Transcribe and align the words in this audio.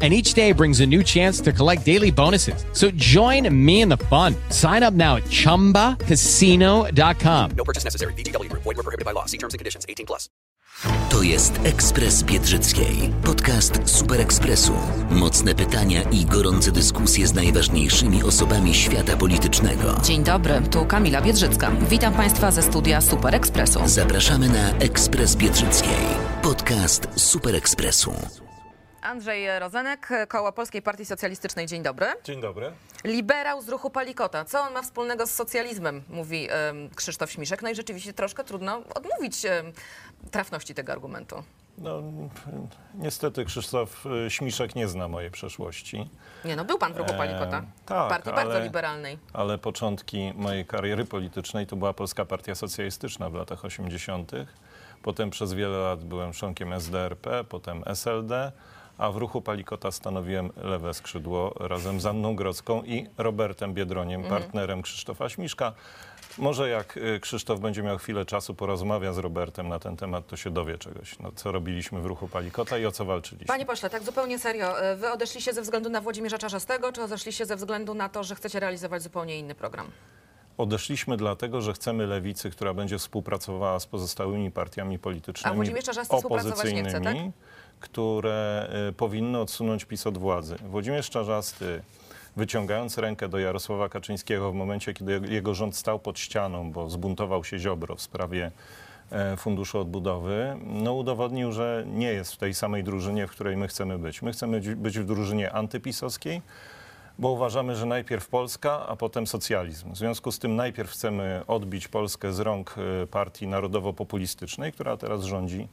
And 0.00 0.14
each 0.14 0.34
day 0.34 0.52
brings 0.52 0.78
a 0.80 0.86
new 0.86 1.02
chance 1.02 1.40
to 1.40 1.52
collect 1.52 1.84
daily 1.84 2.12
bonuses. 2.12 2.64
So 2.72 2.92
join 2.92 3.52
me 3.52 3.80
in 3.80 3.88
the 3.88 3.96
fun. 3.96 4.36
Sign 4.50 4.84
up 4.84 4.94
now 4.94 5.16
at 5.16 5.24
chumbacasino.com. 5.24 7.50
No 7.56 7.64
purchase 7.64 7.82
necessary. 7.82 8.12
VGW 8.12 8.48
Group. 8.48 8.62
Void 8.62 8.76
were 8.76 8.84
prohibited 8.84 9.04
by 9.04 9.10
law. 9.10 9.24
See 9.26 9.38
terms 9.38 9.54
and 9.54 9.58
conditions. 9.58 9.84
18 9.88 10.06
plus. 10.06 10.28
To 11.10 11.22
jest 11.22 11.52
Ekspres 11.64 12.22
Biedrzyckiej, 12.22 13.10
podcast 13.24 13.78
Super 13.84 14.20
Ekspresu. 14.20 14.72
Mocne 15.10 15.54
pytania 15.54 16.02
i 16.02 16.24
gorące 16.24 16.72
dyskusje 16.72 17.26
z 17.26 17.34
najważniejszymi 17.34 18.22
osobami 18.22 18.74
świata 18.74 19.16
politycznego. 19.16 20.00
Dzień 20.04 20.24
dobry, 20.24 20.62
tu 20.70 20.86
Kamila 20.86 21.22
Biedrzycka. 21.22 21.70
Witam 21.90 22.14
Państwa 22.14 22.50
ze 22.50 22.62
studia 22.62 23.00
Super 23.00 23.34
Ekspresu. 23.34 23.80
Zapraszamy 23.86 24.48
na 24.48 24.70
Ekspres 24.78 25.36
Biedrzyckiej, 25.36 25.98
podcast 26.42 27.08
Super 27.16 27.54
Ekspresu. 27.54 28.47
Andrzej 29.12 29.58
Rozenek, 29.58 30.08
Koło 30.28 30.52
Polskiej 30.52 30.82
Partii 30.82 31.04
Socjalistycznej. 31.04 31.66
Dzień 31.66 31.82
dobry. 31.82 32.06
Dzień 32.24 32.40
dobry. 32.40 32.72
Liberał 33.04 33.62
z 33.62 33.68
ruchu 33.68 33.90
Palikota. 33.90 34.44
Co 34.44 34.60
on 34.60 34.72
ma 34.72 34.82
wspólnego 34.82 35.26
z 35.26 35.30
socjalizmem, 35.30 36.02
mówi 36.08 36.48
Krzysztof 36.94 37.30
Śmiszek. 37.30 37.62
No 37.62 37.70
i 37.70 37.74
rzeczywiście 37.74 38.12
troszkę 38.12 38.44
trudno 38.44 38.82
odmówić 38.94 39.46
trafności 40.30 40.74
tego 40.74 40.92
argumentu. 40.92 41.42
No, 41.78 42.02
niestety 42.94 43.44
Krzysztof 43.44 44.06
y, 44.26 44.30
Śmiszek 44.30 44.74
nie 44.74 44.88
zna 44.88 45.08
mojej 45.08 45.30
przeszłości, 45.30 46.10
Nie 46.44 46.56
no, 46.56 46.64
był 46.64 46.78
pan 46.78 46.92
w 46.94 46.96
ruchu 46.96 47.14
Palikota. 47.14 47.62
tak, 47.86 48.08
Partii 48.08 48.30
ale- 48.30 48.44
bardzo 48.44 48.60
liberalnej. 48.64 49.18
ale 49.32 49.58
początki 49.58 50.32
mojej 50.36 50.66
kariery 50.66 51.04
politycznej 51.04 51.66
to 51.66 51.76
była 51.76 51.92
Polska 51.92 52.24
Partia 52.24 52.54
Socjalistyczna 52.54 53.30
w 53.30 53.34
latach 53.34 53.64
80. 53.64 54.32
Potem 55.02 55.30
przez 55.30 55.52
wiele 55.54 55.78
lat 55.78 56.04
byłem 56.04 56.32
członkiem 56.32 56.72
SDRP, 56.72 57.44
potem 57.44 57.82
SLD, 57.86 58.52
a 58.98 59.10
w 59.10 59.16
ruchu 59.16 59.42
Palikota 59.42 59.90
stanowiłem 59.90 60.50
lewe 60.56 60.94
skrzydło 60.94 61.54
razem 61.60 62.00
z 62.00 62.06
Anną 62.06 62.36
Grodzką 62.36 62.82
i 62.82 63.06
Robertem 63.18 63.74
Biedroniem, 63.74 64.24
partnerem 64.24 64.82
Krzysztofa 64.82 65.28
Śmiszka. 65.28 65.72
Może 66.38 66.68
jak 66.68 66.96
y, 66.96 67.20
Krzysztof 67.20 67.60
będzie 67.60 67.82
miał 67.82 67.98
chwilę 67.98 68.24
czasu, 68.26 68.54
porozmawia 68.54 69.12
z 69.12 69.18
Robertem 69.18 69.68
na 69.68 69.78
ten 69.78 69.96
temat, 69.96 70.26
to 70.26 70.36
się 70.36 70.50
dowie 70.50 70.78
czegoś, 70.78 71.18
no, 71.18 71.32
co 71.32 71.52
robiliśmy 71.52 72.00
w 72.00 72.06
ruchu 72.06 72.28
Palikota 72.28 72.78
i 72.78 72.86
o 72.86 72.92
co 72.92 73.04
walczyliśmy. 73.04 73.46
Panie 73.46 73.66
pośle, 73.66 73.90
tak 73.90 74.02
zupełnie 74.02 74.38
serio. 74.38 74.80
e, 74.80 74.96
Wy 74.96 75.10
odeszliście 75.12 75.52
ze 75.52 75.62
względu 75.62 75.90
na 75.90 76.00
Włodzimierza 76.00 76.38
Czarzastego, 76.38 76.92
czy 76.92 77.02
odeszliście 77.02 77.46
ze 77.46 77.56
względu 77.56 77.94
na 77.94 78.08
to, 78.08 78.24
że 78.24 78.34
chcecie 78.34 78.60
realizować 78.60 79.02
zupełnie 79.02 79.38
inny 79.38 79.54
program? 79.54 79.90
Odeszliśmy 80.58 81.16
dlatego, 81.16 81.60
że 81.60 81.72
chcemy 81.72 82.06
lewicy, 82.06 82.50
która 82.50 82.74
będzie 82.74 82.98
współpracowała 82.98 83.80
z 83.80 83.86
pozostałymi 83.86 84.50
partiami 84.50 84.98
politycznymi 84.98 85.52
A 85.52 85.54
Włodzimierz 85.54 85.84
Czarzasty 85.84 86.16
współpracować 86.16 86.72
nie 86.72 86.84
chce, 86.84 87.00
tak? 87.00 87.16
które 87.80 88.68
y, 88.88 88.92
powinny 88.92 89.38
odsunąć 89.40 89.84
PiS 89.84 90.06
od 90.06 90.18
władzy. 90.18 90.56
Włodzimierz 90.56 91.10
Czarzasty, 91.10 91.82
wyciągając 92.36 92.98
rękę 92.98 93.28
do 93.28 93.38
Jarosława 93.38 93.88
Kaczyńskiego 93.88 94.52
w 94.52 94.54
momencie, 94.54 94.94
kiedy 94.94 95.20
jego 95.28 95.54
rząd 95.54 95.76
stał 95.76 95.98
pod 95.98 96.18
ścianą, 96.18 96.72
bo 96.72 96.90
zbuntował 96.90 97.44
się 97.44 97.58
Ziobro 97.58 97.96
w 97.96 98.00
sprawie 98.00 98.50
e, 99.10 99.36
Funduszu 99.36 99.78
Odbudowy, 99.78 100.56
no 100.66 100.94
udowodnił, 100.94 101.52
że 101.52 101.84
nie 101.86 102.12
jest 102.12 102.32
w 102.32 102.36
tej 102.36 102.54
samej 102.54 102.84
drużynie, 102.84 103.26
w 103.26 103.30
której 103.30 103.56
my 103.56 103.68
chcemy 103.68 103.98
być. 103.98 104.22
My 104.22 104.32
chcemy 104.32 104.60
być 104.60 104.98
w 104.98 105.04
drużynie 105.04 105.52
antypisowskiej, 105.52 106.42
bo 107.18 107.30
uważamy, 107.30 107.76
że 107.76 107.86
najpierw 107.86 108.28
Polska, 108.28 108.86
a 108.88 108.96
potem 108.96 109.26
socjalizm. 109.26 109.92
W 109.92 109.96
związku 109.96 110.32
z 110.32 110.38
tym 110.38 110.56
najpierw 110.56 110.90
chcemy 110.90 111.42
odbić 111.46 111.88
Polskę 111.88 112.32
z 112.32 112.40
rąk 112.40 112.74
y, 113.02 113.06
partii 113.06 113.46
narodowo-populistycznej, 113.46 114.72
która 114.72 114.96
teraz 114.96 115.24
rządzi, 115.24 115.68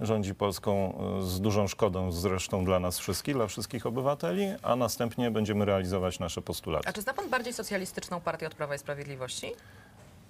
rządzi 0.00 0.34
Polską 0.34 0.94
y, 1.20 1.22
z 1.22 1.40
dużą 1.40 1.68
szkodą 1.68 2.12
zresztą 2.12 2.64
dla 2.64 2.80
nas 2.80 2.98
wszystkich, 2.98 3.34
dla 3.34 3.46
wszystkich 3.46 3.86
obywateli, 3.86 4.46
a 4.62 4.76
następnie 4.76 5.30
będziemy 5.30 5.64
realizować 5.64 6.18
nasze 6.18 6.42
postulaty. 6.42 6.88
A 6.88 6.92
czy 6.92 7.02
zna 7.02 7.14
pan 7.14 7.30
bardziej 7.30 7.52
socjalistyczną 7.52 8.20
partię 8.20 8.46
od 8.46 8.54
Prawa 8.54 8.74
i 8.74 8.78
Sprawiedliwości? 8.78 9.52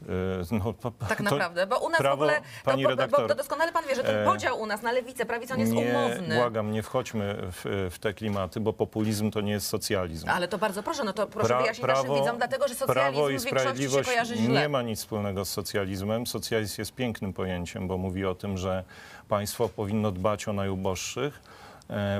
Y, 0.02 0.54
no, 0.64 0.72
po- 0.72 0.90
po- 0.90 1.06
Tak 1.06 1.20
naprawdę, 1.20 1.66
bo 1.66 1.78
u 1.78 1.88
nas 1.88 1.98
prawo, 1.98 2.16
w 2.16 2.20
ogóle, 2.20 2.40
pani 2.64 2.82
to, 2.82 2.88
redaktor, 2.88 3.20
bo 3.22 3.28
to 3.28 3.34
doskonale 3.34 3.72
pan 3.72 3.84
wie, 3.88 3.94
że 3.94 4.02
ten 4.04 4.16
e, 4.16 4.24
podział 4.24 4.60
u 4.60 4.66
nas 4.66 4.82
na 4.82 4.92
lewicę, 4.92 5.26
prawicę, 5.26 5.54
on 5.54 5.60
jest 5.60 5.72
nie, 5.72 5.90
umowny. 5.90 6.36
błagam, 6.36 6.70
nie 6.72 6.82
wchodźmy 6.82 7.36
w, 7.40 7.88
w 7.90 7.98
te 7.98 8.14
klimaty, 8.14 8.60
bo 8.60 8.72
populizm 8.72 9.30
to 9.30 9.40
nie 9.40 9.52
jest 9.52 9.66
socjalizm. 9.66 10.28
Ale 10.28 10.48
to 10.48 10.58
bardzo 10.58 10.82
proszę, 10.82 11.04
no 11.04 11.12
to 11.12 11.26
proszę 11.26 11.54
Pra- 11.54 11.60
wyjaśnić 11.60 11.86
naszym 11.86 12.14
widzom, 12.14 12.36
dlatego 12.36 12.68
że 12.68 12.74
Prawo 12.74 12.92
socjalizm 12.94 13.20
i 13.20 13.38
w 13.38 13.44
większości 13.44 13.52
się 13.52 13.60
Sprawiedliwość 13.60 14.08
kojarzy 14.08 14.36
źle. 14.36 14.60
nie 14.60 14.68
ma 14.68 14.82
nic 14.82 14.98
wspólnego 14.98 15.44
z 15.44 15.50
socjalizmem. 15.50 16.26
Socjalizm 16.26 16.80
jest 16.80 16.94
pięknym 16.94 17.32
pojęciem, 17.32 17.88
bo 17.88 17.98
mówi 17.98 18.24
o 18.26 18.34
tym, 18.34 18.58
że 18.58 18.84
państwo 19.28 19.68
powinno 19.68 20.12
dbać 20.12 20.48
o 20.48 20.52
najuboższych, 20.52 21.40
e, 21.44 21.50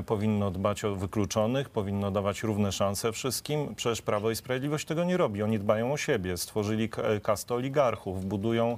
powinno 0.05 0.51
dbać 0.51 0.85
o 0.85 0.95
wykluczonych, 0.95 1.69
powinno 1.69 2.11
dawać 2.11 2.43
równe 2.43 2.71
szanse 2.71 3.11
wszystkim. 3.11 3.75
Przecież 3.75 4.01
Prawo 4.01 4.31
i 4.31 4.35
Sprawiedliwość 4.35 4.85
tego 4.87 5.03
nie 5.03 5.17
robi. 5.17 5.43
Oni 5.43 5.59
dbają 5.59 5.93
o 5.93 5.97
siebie, 5.97 6.37
stworzyli 6.37 6.89
k- 6.89 7.01
kastę 7.23 7.53
oligarchów, 7.55 8.25
budują 8.25 8.77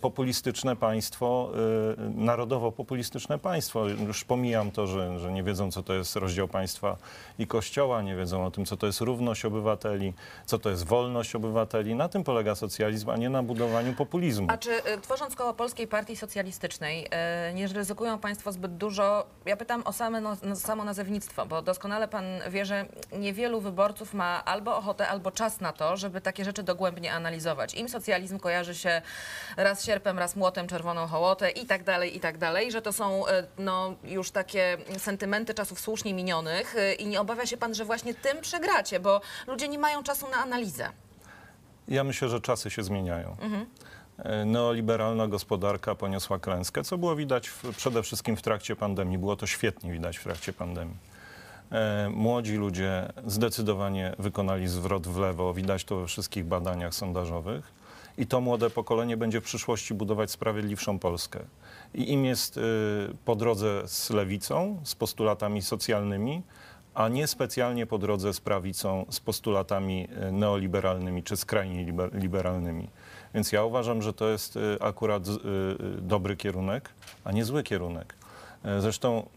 populistyczne 0.00 0.76
państwo, 0.76 1.52
e, 1.98 2.10
narodowo-populistyczne 2.14 3.38
państwo. 3.38 3.88
Już 3.88 4.24
pomijam 4.24 4.70
to, 4.70 4.86
że, 4.86 5.18
że 5.18 5.32
nie 5.32 5.42
wiedzą, 5.42 5.70
co 5.70 5.82
to 5.82 5.94
jest 5.94 6.16
rozdział 6.16 6.48
państwa 6.48 6.96
i 7.38 7.46
kościoła, 7.46 8.02
nie 8.02 8.16
wiedzą 8.16 8.46
o 8.46 8.50
tym, 8.50 8.66
co 8.66 8.76
to 8.76 8.86
jest 8.86 9.00
równość 9.00 9.44
obywateli, 9.44 10.12
co 10.46 10.58
to 10.58 10.70
jest 10.70 10.86
wolność 10.86 11.34
obywateli. 11.34 11.94
Na 11.94 12.08
tym 12.08 12.24
polega 12.24 12.54
socjalizm, 12.54 13.10
a 13.10 13.16
nie 13.16 13.30
na 13.30 13.42
budowaniu 13.42 13.92
populizmu. 13.92 14.46
A 14.50 14.58
czy 14.58 14.70
y, 14.70 15.00
tworząc 15.00 15.36
koło 15.36 15.54
Polskiej 15.54 15.86
Partii 15.86 16.16
Socjalistycznej 16.16 17.06
y, 17.50 17.54
nie 17.54 17.66
ryzykują 17.68 18.18
Państwo 18.18 18.52
zbyt 18.52 18.76
dużo? 18.76 19.26
Ja 19.46 19.56
pytam 19.56 19.82
o 19.84 19.92
same, 19.92 20.20
no, 20.20 20.36
no, 20.42 20.56
samo 20.56 20.84
nazewnictwo, 20.84 21.46
bo 21.46 21.62
doskonale 21.62 22.08
Pan 22.08 22.24
wie, 22.50 22.64
że 22.64 22.86
niewielu 23.12 23.60
wyborców 23.60 24.14
ma 24.14 24.44
albo 24.44 24.76
ochotę, 24.76 25.08
albo 25.08 25.30
czas 25.30 25.60
na 25.60 25.72
to, 25.72 25.96
żeby 25.96 26.20
takie 26.20 26.44
rzeczy 26.44 26.62
dogłębnie 26.62 27.12
analizować. 27.12 27.74
Im 27.74 27.88
socjalizm 27.88 28.38
kojarzy 28.38 28.74
się 28.74 29.02
raz 29.56 29.84
sierpem, 29.84 30.18
raz 30.18 30.36
młotem, 30.36 30.68
czerwoną 30.68 31.06
hołotę 31.06 31.50
i 31.50 31.66
tak 31.66 31.84
dalej, 31.84 32.16
i 32.16 32.20
tak 32.20 32.38
dalej, 32.38 32.72
że 32.72 32.82
to 32.82 32.92
są 32.92 33.26
y, 33.26 33.30
no, 33.58 33.94
już 34.04 34.30
takie 34.30 34.78
sentymenty 34.98 35.54
czasów 35.54 35.80
słusznie 35.80 36.14
minionych 36.14 36.74
y, 36.76 36.94
i 36.94 37.06
nie 37.06 37.20
obawia 37.20 37.46
się 37.46 37.56
Pan, 37.56 37.74
że 37.74 37.84
właśnie 37.84 38.14
tym 38.14 38.40
przegracie, 38.40 39.00
bo 39.00 39.20
ludzie 39.46 39.68
nie 39.68 39.78
mają 39.78 40.02
czasu 40.02 40.28
na 40.28 40.36
analizę. 40.36 40.88
Ja 41.88 42.04
myślę, 42.04 42.28
że 42.28 42.40
czasy 42.40 42.70
się 42.70 42.82
zmieniają. 42.82 43.36
Mhm. 43.40 43.66
E, 44.18 44.44
Neoliberalna 44.44 45.28
gospodarka 45.28 45.94
poniosła 45.94 46.38
klęskę, 46.38 46.84
co 46.84 46.98
było 46.98 47.16
widać 47.16 47.48
w, 47.48 47.76
przede 47.76 48.02
wszystkim 48.02 48.36
w 48.36 48.42
trakcie 48.42 48.76
pandemii. 48.76 49.18
Było 49.18 49.36
to 49.36 49.46
świetnie 49.46 49.92
widać 49.92 50.18
w 50.18 50.22
trakcie 50.22 50.52
pandemii. 50.52 50.96
E, 51.72 52.10
Młodzi 52.10 52.56
ludzie 52.56 53.12
zdecydowanie 53.26 54.14
wykonali 54.18 54.68
zwrot 54.68 55.06
w 55.06 55.18
lewo. 55.18 55.54
Widać 55.54 55.84
to 55.84 55.96
we 55.96 56.06
wszystkich 56.06 56.44
badaniach 56.44 56.94
sondażowych. 56.94 57.81
I 58.18 58.26
to 58.26 58.40
młode 58.40 58.70
pokolenie 58.70 59.16
będzie 59.16 59.40
w 59.40 59.44
przyszłości 59.44 59.94
budować 59.94 60.30
sprawiedliwszą 60.30 60.98
Polskę. 60.98 61.40
I 61.94 62.12
im 62.12 62.24
jest 62.24 62.56
y, 62.56 62.60
po 63.24 63.36
drodze 63.36 63.82
z 63.86 64.10
lewicą, 64.10 64.80
z 64.84 64.94
postulatami 64.94 65.62
socjalnymi, 65.62 66.42
a 66.94 67.08
nie 67.08 67.26
specjalnie 67.26 67.86
po 67.86 67.98
drodze 67.98 68.32
z 68.32 68.40
prawicą, 68.40 69.06
z 69.10 69.20
postulatami 69.20 70.08
y, 70.28 70.32
neoliberalnymi 70.32 71.22
czy 71.22 71.36
skrajnie 71.36 71.92
liber- 71.92 72.14
liberalnymi. 72.14 72.88
Więc 73.34 73.52
ja 73.52 73.64
uważam, 73.64 74.02
że 74.02 74.12
to 74.12 74.28
jest 74.28 74.56
y, 74.56 74.76
akurat 74.80 75.22
dobry 75.98 76.36
kierunek, 76.36 76.90
a 77.24 77.32
nie 77.32 77.44
zły 77.44 77.62
kierunek. 77.62 78.14
Zresztą 78.78 79.28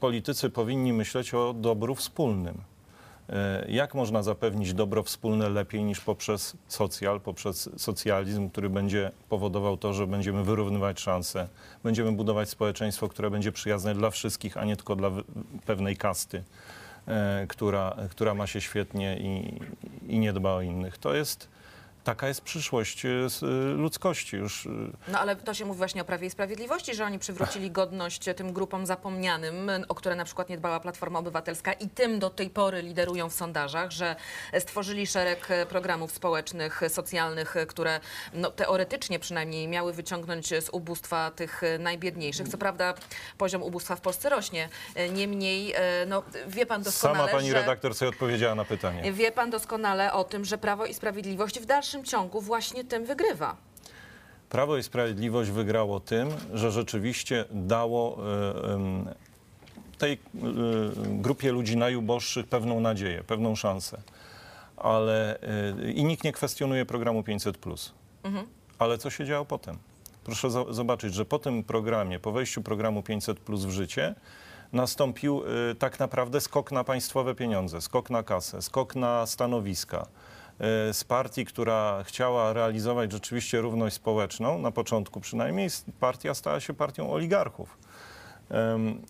politycy 0.00 0.50
powinni 0.50 0.92
myśleć 0.92 1.34
o 1.34 1.52
dobru 1.52 1.94
wspólnym. 1.94 2.62
E, 3.28 3.64
Jak 3.68 3.94
można 3.94 4.22
zapewnić 4.22 4.74
dobro 4.74 5.02
wspólne 5.02 5.48
lepiej 5.48 5.84
niż 5.84 6.00
poprzez 6.00 6.56
socjal, 6.68 7.20
poprzez 7.20 7.70
socjalizm, 7.76 8.50
który 8.50 8.70
będzie 8.70 9.10
powodował 9.28 9.76
to, 9.76 9.92
że 9.92 10.06
będziemy 10.06 10.44
wyrównywać 10.44 11.00
szanse, 11.00 11.48
będziemy 11.84 12.12
budować 12.12 12.48
społeczeństwo, 12.48 13.08
które 13.08 13.30
będzie 13.30 13.52
przyjazne 13.52 13.94
dla 13.94 14.10
wszystkich, 14.10 14.56
a 14.56 14.64
nie 14.64 14.76
tylko 14.76 14.96
dla 14.96 15.10
pewnej 15.66 15.96
kasty, 15.96 16.42
e, 17.06 17.46
która, 17.48 17.96
która 18.10 18.34
ma 18.34 18.46
się 18.46 18.60
świetnie 18.60 19.18
i, 19.18 19.60
i 20.14 20.18
nie 20.18 20.32
dba 20.32 20.52
o 20.52 20.62
innych. 20.62 20.98
To 20.98 21.14
jest 21.14 21.48
taka 22.08 22.28
jest 22.28 22.40
przyszłość 22.40 23.04
y, 23.04 23.08
y, 23.08 23.46
ludzkości. 23.74 24.36
Już 24.36 24.66
y, 24.66 24.70
No 25.08 25.20
ale 25.20 25.36
to 25.36 25.54
się 25.54 25.64
mówi 25.64 25.78
właśnie 25.78 26.02
o 26.02 26.04
Prawie 26.04 26.26
i 26.26 26.30
Sprawiedliwości, 26.30 26.94
że 26.94 27.04
oni 27.04 27.18
przywrócili 27.18 27.70
godność 27.70 28.24
tym 28.36 28.52
grupom 28.52 28.86
zapomnianym, 28.86 29.70
o 29.88 29.94
które 29.94 30.16
na 30.16 30.24
przykład 30.24 30.48
nie 30.48 30.58
dbała 30.58 30.80
Platforma 30.80 31.18
Obywatelska 31.18 31.72
i 31.72 31.88
tym 31.88 32.18
do 32.18 32.30
tej 32.30 32.50
pory 32.50 32.82
liderują 32.82 33.30
w 33.30 33.34
sondażach, 33.34 33.90
że 33.90 34.16
stworzyli 34.58 35.06
szereg 35.06 35.50
e, 35.50 35.66
programów 35.66 36.12
społecznych, 36.12 36.80
socjalnych, 36.88 37.56
e, 37.56 37.66
które 37.66 38.00
no, 38.32 38.50
teoretycznie 38.50 39.18
przynajmniej 39.18 39.68
miały 39.68 39.92
wyciągnąć 39.92 40.48
z 40.48 40.68
ubóstwa 40.72 41.30
tych 41.30 41.62
e, 41.62 41.78
najbiedniejszych. 41.78 42.48
Co 42.48 42.58
prawda 42.58 42.94
poziom 43.38 43.62
ubóstwa 43.62 43.96
w 43.96 44.00
Polsce 44.00 44.28
rośnie. 44.28 44.68
Niemniej, 45.12 45.74
no, 46.06 46.22
wie 46.46 46.66
pan 46.66 46.82
doskonale, 46.82 47.18
sama 47.18 47.32
pani 47.32 47.52
redaktor 47.52 47.94
sobie 47.94 48.08
odpowiedziała 48.08 48.54
na 48.54 48.64
pytanie. 48.64 49.12
Wie 49.12 49.32
pan 49.32 49.50
doskonale 49.50 50.12
o 50.12 50.24
tym, 50.24 50.44
że 50.44 50.58
Prawo 50.58 50.86
i 50.86 50.94
Sprawiedliwość 50.94 51.60
w 51.60 51.66
dalszym 51.66 51.97
ciągu 52.04 52.40
właśnie 52.40 52.84
tym 52.84 53.04
wygrywa. 53.04 53.56
Prawo 54.50 54.76
i 54.76 54.82
Sprawiedliwość 54.82 55.50
wygrało 55.50 56.00
tym, 56.00 56.28
że 56.54 56.70
rzeczywiście 56.70 57.44
dało 57.50 58.18
e, 58.18 59.98
tej 59.98 60.12
e, 60.12 60.18
grupie 61.06 61.52
ludzi 61.52 61.76
najuboższych 61.76 62.46
pewną 62.46 62.80
nadzieję, 62.80 63.24
pewną 63.26 63.56
szansę. 63.56 64.00
Ale 64.76 65.38
e, 65.82 65.90
i 65.92 66.04
nikt 66.04 66.24
nie 66.24 66.32
kwestionuje 66.32 66.86
programu 66.86 67.20
500+. 67.20 67.90
Ale 68.78 68.98
co 68.98 69.10
się 69.10 69.24
działo 69.24 69.44
potem? 69.44 69.78
Proszę 70.24 70.48
zo- 70.48 70.72
zobaczyć, 70.74 71.14
że 71.14 71.24
po 71.24 71.38
tym 71.38 71.64
programie, 71.64 72.18
po 72.20 72.32
wejściu 72.32 72.62
programu 72.62 73.02
500 73.02 73.38
w 73.48 73.70
życie, 73.70 74.14
nastąpił 74.72 75.42
tak 75.78 75.98
naprawdę 75.98 76.40
skok 76.40 76.72
na 76.72 76.84
państwowe 76.84 77.34
pieniądze, 77.34 77.80
skok 77.80 78.10
na 78.10 78.22
kasę, 78.22 78.62
skok 78.62 78.94
na 78.94 79.26
stanowiska. 79.26 80.06
Y, 80.90 80.94
z 80.94 81.04
partii, 81.04 81.44
która 81.44 82.02
chciała 82.06 82.52
realizować 82.52 83.12
rzeczywiście 83.12 83.60
równość 83.60 83.96
społeczną, 83.96 84.58
na 84.58 84.70
początku 84.70 85.20
przynajmniej, 85.20 85.68
partia 86.00 86.34
stała 86.34 86.60
się 86.60 86.74
partią 86.74 87.12
oligarchów. 87.12 87.78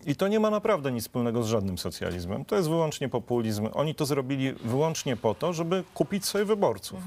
I 0.05 0.15
to 0.15 0.27
nie 0.27 0.39
ma 0.39 0.49
naprawdę 0.49 0.91
nic 0.91 1.03
wspólnego 1.03 1.43
z 1.43 1.47
żadnym 1.47 1.77
socjalizmem. 1.77 2.45
To 2.45 2.55
jest 2.55 2.69
wyłącznie 2.69 3.09
populizm. 3.09 3.69
Oni 3.73 3.95
to 3.95 4.05
zrobili 4.05 4.53
wyłącznie 4.53 5.15
po 5.17 5.35
to, 5.35 5.53
żeby 5.53 5.83
kupić 5.93 6.25
sobie 6.25 6.45
wyborców. 6.45 6.99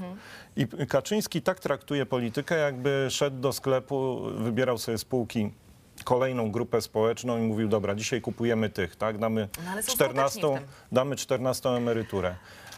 I 0.55 0.67
P- 0.67 0.85
Kaczyński 0.85 1.41
tak 1.41 1.59
traktuje 1.59 2.05
politykę, 2.05 2.57
jakby 2.57 3.07
szedł 3.09 3.37
do 3.41 3.53
sklepu, 3.53 4.21
wybierał 4.37 4.77
sobie 4.77 4.97
spółki 4.97 5.51
kolejną 6.03 6.51
grupę 6.51 6.81
społeczną 6.81 7.37
i 7.37 7.41
mówił, 7.41 7.67
dobra, 7.67 7.95
dzisiaj 7.95 8.21
kupujemy 8.21 8.69
tych, 8.69 8.95
tak, 8.95 9.17
damy 9.17 9.47
No, 9.65 9.71
ale 9.71 9.83
są 9.83 9.91
14, 9.93 10.39
skuteczni 10.39 10.57
w 10.57 10.59
tym. 10.59 10.67
damy 10.91 11.15
14 11.15 11.69
emeryturę. 11.69 12.35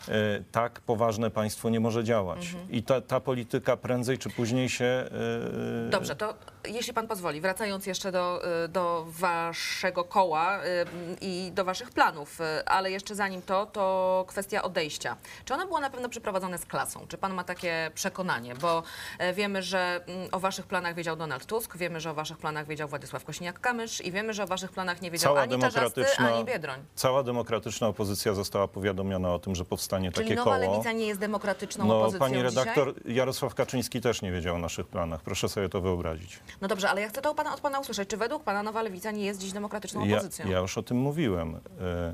E, 0.09 0.43
Tak 0.51 0.79
poważne 0.81 1.31
państwo 1.31 1.69
nie 1.69 1.79
może 1.79 2.03
działać. 2.03 2.45
Mhm. 2.53 2.71
I 2.71 2.83
ta, 2.83 3.01
ta 3.01 3.19
polityka 3.19 3.77
prędzej 3.77 4.17
czy 4.17 4.29
później 4.29 4.69
się... 4.69 4.85
e, 4.85 5.89
Dobrze, 5.89 6.15
to 6.15 6.33
jeśli 6.67 6.93
pan 6.93 7.07
pozwoli, 7.07 7.41
wracając 7.41 7.85
jeszcze 7.85 8.11
do, 8.11 8.41
y, 8.65 8.67
do 8.67 9.05
waszego 9.07 10.03
koła 10.03 10.59
i 11.21 11.51
do 11.55 11.65
waszych 11.65 11.89
planów, 11.89 12.39
ale 12.65 12.91
jeszcze 12.91 13.15
zanim 13.15 13.41
to, 13.41 13.65
to 13.65 14.25
kwestia 14.27 14.63
odejścia. 14.63 15.15
Czy 15.45 15.53
ono 15.53 15.65
było 15.65 15.79
na 15.79 15.89
pewno 15.89 16.09
przeprowadzone 16.09 16.57
z 16.57 16.65
klasą? 16.65 17.05
Czy 17.07 17.17
pan 17.17 17.33
ma 17.33 17.43
takie 17.43 17.91
przekonanie? 17.93 18.55
Bo 18.55 18.83
e, 19.19 19.33
wiemy, 19.33 19.61
że 19.63 20.01
mm, 20.07 20.29
o 20.31 20.39
waszych 20.39 20.65
planach 20.67 20.95
wiedział 20.95 21.15
Donald 21.15 21.45
Tusk, 21.45 21.77
wiemy, 21.77 21.99
że 21.99 22.11
o 22.11 22.13
waszych 22.13 22.37
planach 22.37 22.67
wiedział 22.67 22.87
Władysław 22.87 23.25
Kośniak-Kamysz 23.25 24.05
i 24.05 24.11
wiemy, 24.11 24.33
że 24.33 24.43
o 24.43 24.47
waszych 24.47 24.71
planach 24.71 25.01
nie 25.01 25.11
wiedział 25.11 25.29
Cała 25.33 25.41
ani 25.41 25.59
Czarzasty, 25.61 26.05
ani 26.17 26.45
Biedroń. 26.45 26.79
cała 26.95 27.23
demokratyczna 27.23 27.87
opozycja 27.87 28.33
została 28.33 28.67
powiadomiona 28.67 29.33
o 29.33 29.39
tym, 29.39 29.55
że 29.55 29.65
powstanie 29.65 29.94
Czyli 30.03 30.11
takie 30.13 30.35
nowa 30.35 30.57
koło. 30.59 30.71
lewica 30.71 30.91
nie 30.91 31.05
jest 31.05 31.19
demokratyczną 31.19 31.85
No, 31.85 31.97
opozycją 31.99 32.19
pani 32.19 32.41
redaktor, 32.41 32.95
dzisiaj? 32.97 33.15
Jarosław 33.15 33.55
Kaczyński 33.55 34.01
też 34.01 34.21
nie 34.21 34.31
wiedział 34.31 34.55
o 34.55 34.59
naszych 34.59 34.87
planach. 34.87 35.21
Proszę 35.21 35.49
sobie 35.49 35.69
to 35.69 35.81
wyobrazić. 35.81 36.39
No 36.61 36.67
dobrze, 36.67 36.89
ale 36.89 37.01
ja 37.01 37.09
chcę 37.09 37.21
to 37.21 37.29
od 37.31 37.37
pana, 37.37 37.53
od 37.53 37.61
pana 37.61 37.79
usłyszeć. 37.79 38.09
Czy 38.09 38.17
według 38.17 38.43
pana 38.43 38.63
nowa 38.63 38.81
lewica 38.81 39.11
nie 39.11 39.25
jest 39.25 39.39
dziś 39.39 39.51
demokratyczną 39.51 40.05
Ja, 40.05 40.15
opozycją? 40.15 40.47
ja 40.49 40.59
już 40.59 40.77
o 40.77 40.83
tym 40.83 40.97
mówiłem. 40.97 41.55
E, 41.81 42.13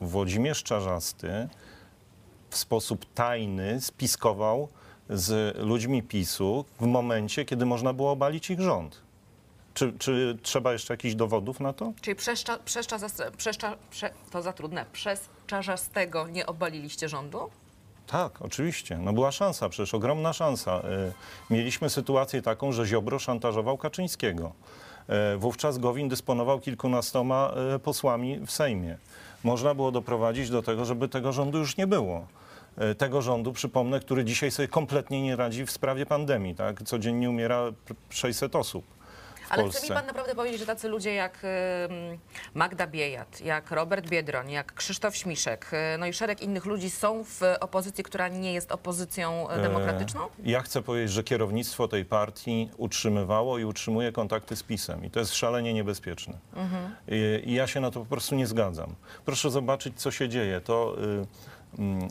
Włodzimierz 0.00 0.62
Czarzasty 0.62 1.48
w 2.50 2.56
sposób 2.56 3.06
tajny 3.14 3.80
spiskował 3.80 4.68
z 5.10 5.56
ludźmi 5.58 6.02
PiSu 6.02 6.64
w 6.80 6.86
momencie, 6.86 7.44
kiedy 7.44 7.66
można 7.66 7.92
było 7.92 8.10
obalić 8.10 8.50
ich 8.50 8.60
rząd. 8.60 9.02
Czy, 9.74 9.92
czy 9.98 10.38
trzeba 10.42 10.72
jeszcze 10.72 10.94
jakichś 10.94 11.14
dowodów 11.14 11.60
na 11.60 11.72
to? 11.72 11.92
Czyli 12.00 12.14
przez, 12.14 12.44
cza, 12.44 12.58
przez, 12.64 12.86
czas- 12.86 13.22
przez, 13.36 13.56
cza- 13.56 13.76
prze, 13.90 14.10
to 14.30 14.42
za 14.42 14.52
trudne, 14.52 14.84
przez 14.92 15.28
Czarzastego 15.54 16.28
nie 16.28 16.46
obaliliście 16.46 17.08
rządu? 17.08 17.50
Tak, 18.06 18.42
oczywiście. 18.42 18.98
No 18.98 19.12
była 19.12 19.32
szansa, 19.32 19.68
przecież 19.68 19.94
ogromna 19.94 20.32
szansa. 20.32 20.82
Y, 21.50 21.52
Mieliśmy 21.54 21.90
sytuację 21.90 22.42
taką, 22.42 22.72
że 22.72 22.86
Ziobro 22.86 23.18
szantażował 23.18 23.78
Kaczyńskiego. 23.78 24.52
Y, 25.34 25.38
Wówczas 25.38 25.78
Gowin 25.78 26.08
dysponował 26.08 26.60
kilkunastoma 26.60 27.52
y, 27.76 27.78
posłami 27.78 28.40
w 28.46 28.50
Sejmie. 28.50 28.98
Można 29.44 29.74
było 29.74 29.90
doprowadzić 29.92 30.50
do 30.50 30.62
tego, 30.62 30.84
żeby 30.84 31.08
tego 31.08 31.32
rządu 31.32 31.58
już 31.58 31.76
nie 31.76 31.86
było. 31.86 32.26
Tego 32.98 33.22
rządu, 33.22 33.52
przypomnę, 33.52 34.00
który 34.00 34.24
dzisiaj 34.24 34.50
sobie 34.50 34.68
kompletnie 34.68 35.22
nie 35.22 35.36
radzi 35.36 35.66
w 35.66 35.70
sprawie 35.70 36.06
pandemii. 36.06 36.54
Tak? 36.54 36.82
Codziennie 36.82 37.30
umiera 37.30 37.60
pr- 37.60 37.94
600 38.10 38.56
osób 38.56 38.84
Ale 39.50 39.62
Polsce. 39.62 39.78
chce 39.80 39.88
mi 39.88 39.94
pan 39.98 40.06
naprawdę 40.06 40.34
powiedzieć, 40.34 40.60
że 40.60 40.66
tacy 40.66 40.88
ludzie 40.88 41.14
jak 41.14 41.38
Magda 42.54 42.86
Biejat, 42.86 43.40
jak 43.40 43.70
Robert 43.70 44.08
Biedroń, 44.08 44.50
jak 44.50 44.74
Krzysztof 44.74 45.16
Śmiszek, 45.16 45.70
y, 45.94 45.98
no 45.98 46.06
i 46.06 46.12
szereg 46.12 46.42
innych 46.42 46.64
ludzi 46.64 46.90
są 46.90 47.24
w 47.24 47.40
opozycji, 47.60 48.04
która 48.04 48.28
nie 48.28 48.52
jest 48.52 48.72
opozycją 48.72 49.48
e, 49.50 49.62
demokratyczną? 49.62 50.24
E, 50.24 50.28
Ja 50.44 50.62
chcę 50.62 50.82
powiedzieć, 50.82 51.12
że 51.12 51.24
kierownictwo 51.24 51.88
tej 51.88 52.04
partii 52.04 52.70
utrzymywało 52.76 53.58
i 53.58 53.64
utrzymuje 53.64 54.12
kontakty 54.12 54.56
z 54.56 54.62
PiSem. 54.62 55.04
I 55.04 55.10
to 55.10 55.20
jest 55.20 55.34
szalenie 55.34 55.74
niebezpieczne. 55.74 56.34
I, 57.08 57.42
I 57.50 57.54
ja 57.54 57.66
się 57.66 57.80
na 57.80 57.90
to 57.90 58.00
po 58.00 58.06
prostu 58.06 58.34
nie 58.34 58.46
zgadzam. 58.46 58.94
Proszę 59.24 59.50
zobaczyć, 59.50 60.00
co 60.00 60.10
się 60.10 60.28
dzieje. 60.28 60.60
To 60.60 60.96
y, 61.78 61.78
mm, 61.78 62.08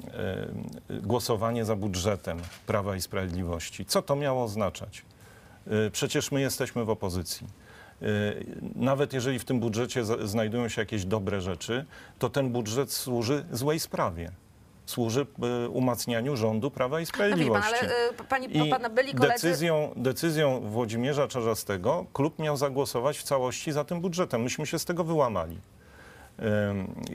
y, 0.92 1.02
głosowanie 1.02 1.66
za 1.66 1.76
budżetem 1.76 2.40
Prawa 2.68 2.96
i 2.96 3.02
Sprawiedliwości. 3.02 3.86
Co 3.86 4.02
to 4.02 4.16
miało 4.16 4.44
oznaczać? 4.44 5.02
Y, 5.70 5.92
Przecież 5.92 6.32
my 6.32 6.42
jesteśmy 6.42 6.86
w 6.86 6.90
opozycji. 6.90 7.48
Y, 8.02 8.46
Nawet 8.76 9.14
jeżeli 9.14 9.40
w 9.40 9.46
tym 9.46 9.60
budżecie 9.60 10.04
znajdują 10.28 10.68
się 10.70 10.82
jakieś 10.82 11.06
dobre 11.06 11.42
rzeczy, 11.42 11.86
to 12.20 12.30
ten 12.30 12.50
budżet 12.50 12.92
służy 12.94 13.46
złej 13.52 13.80
sprawie. 13.80 14.32
Służy 14.86 15.26
y, 15.66 15.70
umacnianiu 15.70 16.36
rządu 16.36 16.72
Prawa 16.72 17.00
i 17.00 17.04
No 17.04 17.06
wie 17.06 17.12
pan, 17.12 17.16
Sprawiedliwości. 17.16 17.74
ale 17.86 18.14
pani, 18.30 18.68
I 18.68 18.70
pana 18.70 18.90
byli 18.90 19.14
koledzy... 19.14 19.34
decyzją, 19.48 19.94
decyzją 19.96 20.60
Włodzimierza 20.60 21.28
Czarzastego 21.28 22.06
klub 22.14 22.40
miał 22.40 22.58
zagłosować 22.58 23.18
w 23.18 23.24
całości 23.24 23.72
za 23.72 23.84
tym 23.84 24.02
budżetem. 24.02 24.42
Myśmy 24.42 24.66
się 24.66 24.80
z 24.80 24.86
tego 24.86 25.04
wyłamali. 25.04 25.58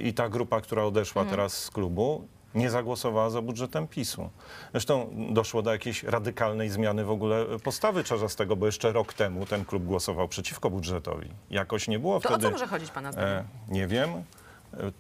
I 0.00 0.14
ta 0.14 0.28
grupa, 0.28 0.60
która 0.60 0.84
odeszła 0.84 1.22
Mhm. 1.22 1.36
teraz 1.36 1.64
z 1.64 1.70
klubu, 1.70 2.26
nie 2.54 2.70
zagłosowała 2.70 3.30
za 3.30 3.42
budżetem 3.42 3.88
PiSu. 3.88 4.30
Zresztą 4.72 5.10
doszło 5.30 5.62
do 5.62 5.72
jakiejś 5.72 6.02
radykalnej 6.02 6.70
zmiany 6.70 7.04
w 7.04 7.10
ogóle 7.10 7.44
postawy 7.64 8.04
Czarzastego, 8.04 8.56
bo 8.56 8.66
jeszcze 8.66 8.92
rok 8.92 9.12
temu 9.12 9.46
ten 9.46 9.64
klub 9.64 9.84
głosował 9.84 10.28
przeciwko 10.28 10.70
budżetowi. 10.70 11.30
Jakoś 11.50 11.88
nie 11.88 11.98
było 11.98 12.20
To 12.20 12.28
o 12.28 12.32
wtedy... 12.32 12.44
co 12.46 12.50
może 12.50 12.66
chodzić 12.66 12.90
pana 12.90 13.12
zdaniem? 13.12 13.30
E, 13.30 13.44
nie 13.68 13.86
wiem. 13.86 14.10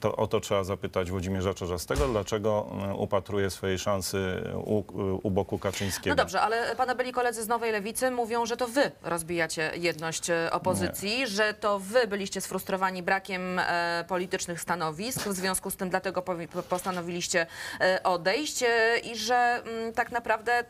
To, 0.00 0.16
o 0.16 0.26
to 0.26 0.40
trzeba 0.40 0.64
zapytać 0.64 1.10
Włodzimierza 1.10 1.54
Czarzastego, 1.54 2.08
dlaczego 2.08 2.66
e, 2.90 2.94
upatruje 2.94 3.50
swojej 3.50 3.78
szansy 3.78 4.42
u, 4.54 4.84
u 5.22 5.30
boku 5.30 5.58
Kaczyńskiego. 5.58 6.08
No 6.08 6.14
dobrze, 6.22 6.40
ale 6.40 6.76
pana 6.76 6.94
byli 6.94 7.12
koledzy 7.12 7.42
z 7.42 7.48
Nowej 7.48 7.72
Lewicy 7.72 8.10
mówią, 8.10 8.46
że 8.46 8.56
to 8.56 8.68
wy 8.68 8.90
rozbijacie 9.02 9.70
jedność 9.76 10.30
e, 10.30 10.48
opozycji, 10.52 11.26
że 11.26 11.54
to 11.54 11.78
wy 11.78 12.06
byliście 12.06 12.40
sfrustrowani 12.40 13.02
brakiem 13.02 13.58
e, 13.58 14.04
politycznych 14.08 14.60
stanowisk, 14.60 15.28
w 15.28 15.32
związku 15.32 15.70
z 15.70 15.76
tym 15.76 15.90
dlatego 15.90 16.22
po- 16.22 16.62
postanowiliście 16.68 17.46
e, 17.80 18.02
odejść 18.02 18.62
e, 18.62 18.98
i 18.98 19.16
że 19.16 19.62
mm, 19.66 19.92
tak 19.92 20.12
naprawdę 20.12 20.64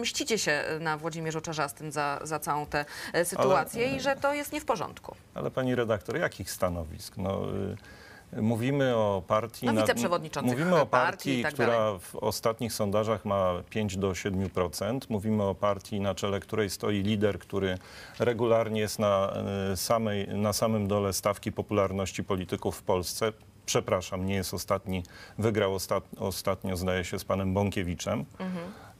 mścicie 0.00 0.38
się 0.38 0.64
na 0.80 0.96
Włodzimierzu 0.98 1.40
Czarzastym 1.40 1.92
za, 1.92 2.20
za 2.22 2.38
całą 2.38 2.66
tę 2.66 2.84
e, 3.12 3.24
sytuację 3.24 3.96
i 3.96 4.00
że 4.00 4.16
to 4.16 4.34
jest 4.34 4.52
nie 4.52 4.60
w 4.60 4.64
porządku. 4.64 5.14
Ale 5.34 5.50
pani 5.50 5.74
redaktor, 5.74 6.18
jakich 6.18 6.50
stanowisk? 6.50 7.16
No, 7.16 7.40
y, 7.52 7.76
Mówimy 8.42 8.96
o 8.96 9.22
partii. 9.26 9.66
No, 9.66 9.80
wiceprzewodniczących 9.80 10.58
mówimy 10.58 10.80
o 10.80 10.86
partii 10.86 11.06
partii, 11.06 11.40
i 11.40 11.42
tak 11.42 11.54
która 11.54 11.68
dalej. 11.68 12.00
w 12.00 12.16
ostatnich 12.16 12.72
sondażach 12.72 13.24
ma 13.24 13.62
5 13.70 13.96
do 13.96 14.10
7%. 14.10 15.00
Mówimy 15.08 15.42
o 15.42 15.54
partii, 15.54 16.00
na 16.00 16.14
czele 16.14 16.40
której 16.40 16.70
stoi 16.70 17.02
lider, 17.02 17.38
który 17.38 17.78
regularnie 18.18 18.80
jest 18.80 18.98
na, 18.98 19.32
y, 19.72 19.76
samej, 19.76 20.28
na 20.28 20.52
samym 20.52 20.88
dole 20.88 21.12
stawki 21.12 21.52
popularności 21.52 22.24
polityków 22.24 22.76
w 22.76 22.82
Polsce. 22.82 23.32
Przepraszam, 23.66 24.26
nie 24.26 24.34
jest 24.34 24.54
ostatni. 24.54 25.02
Wygrał 25.38 25.74
ostat, 25.74 26.04
ostatnio, 26.18 26.76
zdaje 26.76 27.04
się, 27.04 27.18
z 27.18 27.24
panem 27.24 27.54
Bąkiewiczem. 27.54 28.24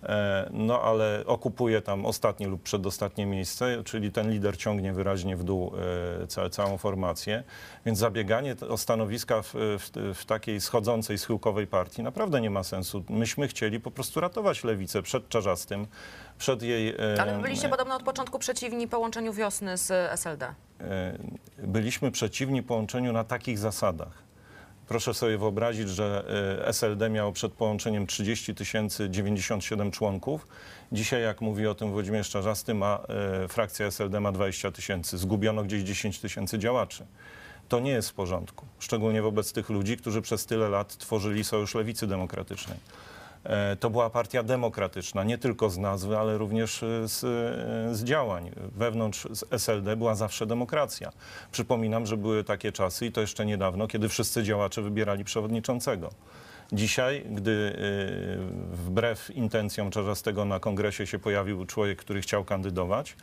E, 0.02 0.49
No 0.52 0.80
ale 0.83 1.23
okupuje 1.26 1.83
tam 1.83 2.06
ostatnie 2.06 2.49
lub 2.49 2.62
przedostatnie 2.62 3.26
miejsce, 3.26 3.83
czyli 3.85 4.12
ten 4.12 4.30
lider 4.30 4.56
ciągnie 4.56 4.92
wyraźnie 4.92 5.37
w 5.37 5.44
dół 5.44 5.73
e, 6.23 6.26
ca, 6.26 6.50
całą 6.50 6.78
formację. 6.78 7.42
Więc 7.87 7.99
zabieganie 7.99 8.56
t- 8.56 8.68
o 8.68 8.78
stanowiska 8.78 9.42
w, 9.42 9.50
w, 9.54 10.14
w 10.14 10.25
takiej 10.25 10.61
schodzącej, 10.61 11.18
schyłkowej 11.18 11.66
partii 11.66 12.02
naprawdę 12.02 12.40
nie 12.40 12.50
ma 12.50 12.62
sensu. 12.62 13.04
Myśmy 13.09 13.49
chcieli 13.49 13.80
po 13.80 13.90
prostu 13.90 14.21
ratować 14.21 14.64
lewicę 14.64 15.02
przed 15.02 15.28
Czarzastym, 15.28 15.87
przed 16.38 16.62
jej... 16.62 16.88
e, 16.88 17.23
Ale 17.23 17.37
wy 17.37 17.42
byliście 17.42 17.68
podobno 17.68 17.94
od 17.97 18.02
początku 18.02 18.38
przeciwni 18.38 18.88
połączeniu 18.88 19.33
wiosny 19.33 19.78
z 19.78 19.90
SLD. 20.12 20.54
e, 20.80 21.18
byliśmy 21.59 22.11
przeciwni 22.11 22.62
połączeniu 22.62 23.12
na 23.12 23.25
takich 23.25 23.59
zasadach. 23.59 24.24
Proszę 24.88 25.14
sobie 25.14 25.38
wyobrazić, 25.38 25.88
że 25.88 26.25
e, 26.61 26.69
SLD 26.69 27.11
miało 27.11 27.33
przed 27.33 27.53
połączeniem 27.53 28.07
30 28.07 28.55
tysięcy 28.55 29.11
97 29.11 29.91
członków. 29.91 30.47
Dzisiaj, 30.93 31.23
jak 31.23 31.41
mówi 31.41 31.67
o 31.67 31.75
tym 31.75 31.91
Włodzimierz 31.91 32.31
Czarzasty, 32.31 32.75
ma, 32.75 33.00
e, 33.45 33.49
frakcja 33.49 33.87
SLD 33.87 34.21
ma 34.21 34.33
20 34.33 34.71
tysięcy. 34.71 35.19
Zgubiono 35.19 35.64
gdzieś 35.64 35.83
10 35.83 36.19
tysięcy 36.19 36.59
działaczy. 36.59 37.07
To 37.69 37.81
nie 37.81 37.91
jest 37.91 38.11
w 38.11 38.14
porządku. 38.14 38.67
Szczególnie 38.79 39.23
wobec 39.23 39.53
tych 39.53 39.71
ludzi, 39.71 39.97
którzy 39.97 40.23
przez 40.23 40.47
tyle 40.47 40.69
lat 40.69 40.97
tworzyli 40.97 41.45
Sojusz 41.45 41.75
Lewicy 41.75 42.07
Demokratycznej. 42.07 42.79
E, 43.45 43.77
To 43.77 43.91
była 43.91 44.11
partia 44.11 44.43
demokratyczna, 44.43 45.25
nie 45.25 45.39
tylko 45.39 45.71
z 45.71 45.79
nazwy, 45.79 46.19
ale 46.19 46.39
również 46.39 46.83
e, 46.83 47.09
z, 47.09 47.25
e, 47.25 47.95
z 47.95 48.05
działań. 48.05 48.51
Wewnątrz 48.77 49.29
SLD 49.51 49.97
była 49.97 50.15
zawsze 50.15 50.47
demokracja. 50.47 51.13
Przypominam, 51.53 52.07
że 52.07 52.17
były 52.17 52.45
takie 52.45 52.73
czasy, 52.73 53.07
i 53.07 53.13
to 53.13 53.21
jeszcze 53.21 53.47
niedawno, 53.47 53.87
kiedy 53.87 54.09
wszyscy 54.09 54.43
działacze 54.43 54.83
wybierali 54.83 55.25
przewodniczącego. 55.25 56.11
Dzisiaj, 56.73 57.25
gdy 57.31 57.77
wbrew 58.73 59.31
intencjom 59.31 59.91
Czarzastego 59.91 60.45
na 60.45 60.61
kongresie 60.61 61.07
się 61.07 61.19
pojawił 61.19 61.67
człowiek, 61.67 61.99
który 61.99 62.21
chciał 62.21 62.45
kandydować, 62.45 63.17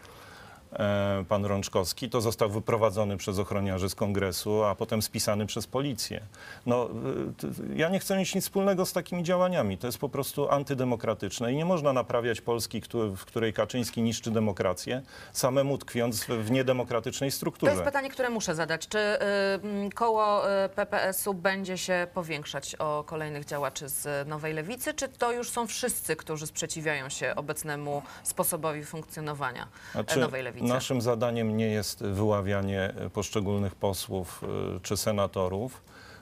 pan 1.30 1.46
Rączkowski, 1.46 2.10
to 2.10 2.22
został 2.22 2.50
wyprowadzony 2.50 3.18
przez 3.18 3.40
ochroniarzy 3.40 3.90
z 3.90 3.96
kongresu, 3.96 4.64
a 4.64 4.76
potem 4.76 5.02
spisany 5.02 5.46
przez 5.46 5.68
policję. 5.68 6.22
No, 6.66 6.90
y, 7.30 7.34
t- 7.34 7.48
ja 7.76 7.90
nie 7.90 8.00
chcę 8.00 8.18
mieć 8.18 8.36
nic 8.36 8.44
wspólnego 8.44 8.86
z 8.86 8.94
takimi 8.94 9.24
działaniami. 9.24 9.78
To 9.78 9.88
jest 9.88 9.98
po 9.98 10.10
prostu 10.10 10.50
antydemokratyczne 10.50 11.54
i 11.54 11.56
nie 11.56 11.66
można 11.66 11.94
naprawiać 11.94 12.42
Polski, 12.42 12.82
w 13.18 13.26
której 13.26 13.54
Kaczyński 13.54 14.02
niszczy 14.02 14.32
demokrację, 14.32 15.02
samemu 15.34 15.78
tkwiąc 15.78 16.24
w- 16.26 16.52
niedemokratycznej 16.52 17.30
To 17.32 17.36
strukturze. 17.36 17.72
jest 17.72 17.84
pytanie, 17.84 18.10
które 18.10 18.30
muszę 18.30 18.56
zadać. 18.56 18.88
Czy 18.88 18.98
y, 19.00 19.90
koło 19.96 20.52
y, 20.66 20.70
PPS-u 20.70 21.34
będzie 21.34 21.78
się 21.78 22.08
powiększać 22.14 22.76
o 22.76 23.04
kolejnych 23.08 23.46
działaczy 23.46 23.90
z 23.90 24.28
Nowej 24.28 24.54
Lewicy, 24.54 24.94
czy 24.94 25.08
to 25.10 25.32
już 25.32 25.50
są 25.50 25.68
wszyscy, 25.68 26.16
którzy 26.16 26.48
sprzeciwiają 26.48 27.10
się 27.10 27.36
obecnemu 27.36 28.02
sposobowi 28.24 28.84
funkcjonowania 28.86 29.64
e, 29.64 29.92
Znaczy, 29.94 30.20
Nowej 30.20 30.44
Lewicy? 30.44 30.61
Naszym 30.62 31.02
zadaniem 31.02 31.58
nie 31.58 31.68
jest 31.68 32.04
wyławianie 32.04 32.94
poszczególnych 33.14 33.76
posłów 33.76 34.42
e, 34.76 34.80
czy 34.80 34.98
senatorów. 34.98 35.82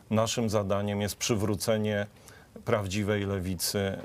Naszym 0.09 0.49
zadaniem 0.49 1.01
jest 1.01 1.15
przywrócenie 1.15 2.07
prawdziwej 2.65 3.25
lewicy 3.25 3.79
e, 3.79 3.97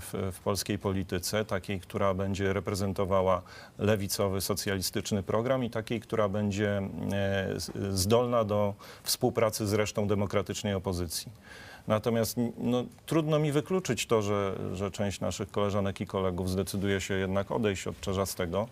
w, 0.00 0.30
w 0.32 0.40
polskiej 0.40 0.78
polityce, 0.78 1.44
takiej, 1.44 1.80
która 1.80 2.14
będzie 2.14 2.52
reprezentowała 2.52 3.42
lewicowy, 3.78 4.40
socjalistyczny 4.40 5.22
program 5.22 5.64
i 5.64 5.70
takiej, 5.70 6.00
która 6.00 6.28
będzie 6.28 6.82
z- 7.56 7.98
zdolna 7.98 8.44
do 8.44 8.74
współpracy 9.02 9.66
z 9.66 9.72
resztą 9.72 10.06
demokratycznej 10.08 10.74
opozycji. 10.74 11.32
Natomiast 11.88 12.36
no, 12.58 12.84
trudno 13.06 13.38
mi 13.38 13.52
wykluczyć 13.52 14.06
to, 14.06 14.22
że, 14.22 14.54
że 14.74 14.90
część 14.90 15.20
naszych 15.20 15.50
koleżanek 15.50 16.00
i 16.00 16.06
kolegów 16.06 16.50
zdecyduje 16.50 17.00
się 17.00 17.14
jednak 17.14 17.50
odejść 17.50 17.86
od 17.86 18.00
Czarzastego. 18.00 18.68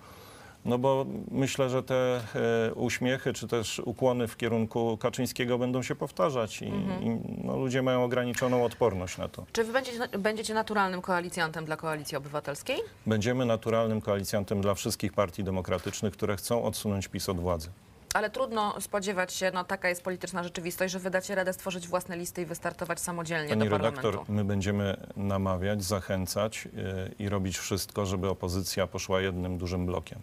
No 0.68 0.78
bo 0.78 1.06
myślę, 1.30 1.70
że 1.70 1.82
te 1.82 2.20
e, 2.68 2.74
uśmiechy 2.74 3.32
czy 3.32 3.48
też 3.48 3.78
ukłony 3.84 4.28
w 4.28 4.36
kierunku 4.36 4.96
Kaczyńskiego 4.96 5.58
będą 5.58 5.82
się 5.82 5.94
powtarzać 5.94 6.62
i, 6.62 6.66
i 6.66 7.18
no, 7.44 7.56
ludzie 7.56 7.82
mają 7.82 8.04
ograniczoną 8.04 8.64
odporność 8.64 9.18
na 9.18 9.28
to. 9.28 9.46
Czy 9.52 9.64
wy 9.64 9.72
będziecie, 9.72 10.18
będziecie 10.18 10.54
naturalnym 10.54 11.02
koalicjantem 11.02 11.64
dla 11.64 11.76
Koalicji 11.76 12.16
Obywatelskiej? 12.16 12.76
Będziemy 13.06 13.46
naturalnym 13.46 14.00
koalicjantem 14.00 14.60
dla 14.60 14.74
wszystkich 14.74 15.12
partii 15.12 15.44
demokratycznych, 15.44 16.12
które 16.12 16.36
chcą 16.36 16.62
odsunąć 16.62 17.08
PiS 17.08 17.28
od 17.28 17.40
władzy. 17.40 17.70
Ale 18.14 18.30
trudno 18.30 18.80
spodziewać 18.80 19.32
się, 19.32 19.50
no 19.54 19.64
taka 19.64 19.88
jest 19.88 20.02
polityczna 20.02 20.42
rzeczywistość, 20.42 20.92
że 20.92 20.98
wydacie 20.98 21.34
radę 21.34 21.52
stworzyć 21.52 21.88
własne 21.88 22.16
listy 22.16 22.42
i 22.42 22.44
wystartować 22.44 23.00
samodzielnie 23.00 23.48
Pani 23.48 23.64
do 23.64 23.70
parlamentu. 23.70 24.06
redaktor, 24.06 24.34
my 24.34 24.44
będziemy 24.44 24.96
namawiać, 25.16 25.84
zachęcać 25.84 26.68
e, 26.76 27.08
i 27.18 27.28
robić 27.28 27.58
wszystko, 27.58 28.06
żeby 28.06 28.28
opozycja 28.28 28.86
poszła 28.86 29.20
jednym 29.20 29.58
dużym 29.58 29.86
blokiem 29.86 30.18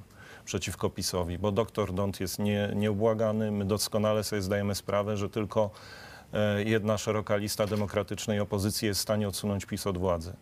przeciwko 0.46 0.90
PiSowi, 0.90 1.38
bo 1.38 1.52
doktor 1.52 1.94
Dont 1.94 2.20
jest 2.20 2.40
nie, 2.40 2.72
nieubłagany. 2.76 3.52
My 3.52 3.66
doskonale 3.66 4.24
sobie 4.24 4.42
zdajemy 4.42 4.76
sprawę, 4.76 5.18
że 5.18 5.30
tylko 5.30 5.70
e, 6.34 6.64
jedna 6.64 6.98
szeroka 6.98 7.36
lista 7.36 7.68
demokratycznej 7.68 8.40
opozycji 8.40 8.88
jest 8.88 9.00
w 9.00 9.04
stanie 9.04 9.28
odsunąć 9.28 9.66
PiS 9.66 9.88
od 9.88 9.98
władzy. 9.98 10.34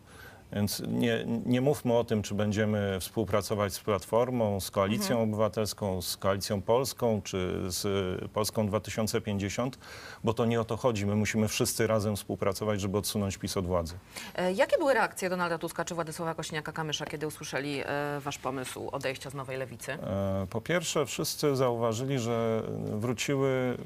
Więc 0.55 0.81
nie, 0.87 1.25
nie 1.45 1.61
mówmy 1.61 1.93
o 1.93 2.03
tym, 2.03 2.21
czy 2.23 2.35
będziemy 2.35 2.97
współpracować 2.99 3.73
z 3.73 3.79
Platformą, 3.79 4.59
z 4.59 4.71
Koalicją 4.71 5.21
Obywatelską, 5.23 6.01
z 6.01 6.17
Koalicją 6.17 6.61
Polską, 6.61 7.21
czy 7.23 7.59
z 7.67 7.83
Polską 8.31 8.67
2050, 8.67 9.77
bo 10.23 10.33
to 10.33 10.45
nie 10.45 10.61
o 10.61 10.65
to 10.65 10.77
chodzi. 10.77 11.05
My 11.05 11.15
musimy 11.15 11.47
wszyscy 11.47 11.87
razem 11.87 12.15
współpracować, 12.15 12.81
żeby 12.81 12.97
odsunąć 12.97 13.37
PiS 13.37 13.57
od 13.57 13.65
władzy. 13.67 13.95
E, 14.35 14.53
Jakie 14.53 14.77
były 14.77 14.93
reakcje 14.93 15.29
Donalda 15.29 15.57
Tuska 15.57 15.85
czy 15.85 15.95
Władysława 15.95 16.33
Kośniaka-Kamysza, 16.33 17.05
kiedy 17.07 17.27
usłyszeli 17.27 17.81
e, 17.85 18.19
wasz 18.19 18.37
pomysł 18.37 18.89
odejścia 18.91 19.29
z 19.29 19.33
Nowej 19.33 19.57
Lewicy? 19.57 19.91
E, 19.93 20.47
Po 20.49 20.61
pierwsze, 20.61 21.05
wszyscy 21.05 21.55
zauważyli, 21.55 22.19
że 22.19 22.63
wróciły 22.85 23.77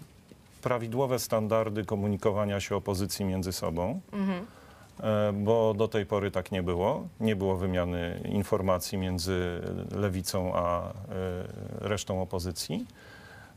prawidłowe 0.62 1.20
standardy 1.20 1.86
komunikowania 1.86 2.60
się 2.60 2.76
opozycji 2.76 3.26
między 3.26 3.52
sobą, 3.54 4.00
e, 4.14 4.57
bo 5.34 5.74
do 5.74 5.88
tej 5.88 6.06
pory 6.06 6.32
tak 6.32 6.52
nie 6.52 6.64
było. 6.64 7.08
Nie 7.20 7.36
było 7.36 7.56
wymiany 7.58 8.22
informacji 8.26 8.98
między 8.98 9.62
lewicą 9.96 10.52
a 10.56 10.90
e, 10.90 10.94
resztą 11.80 12.22
opozycji. 12.22 12.86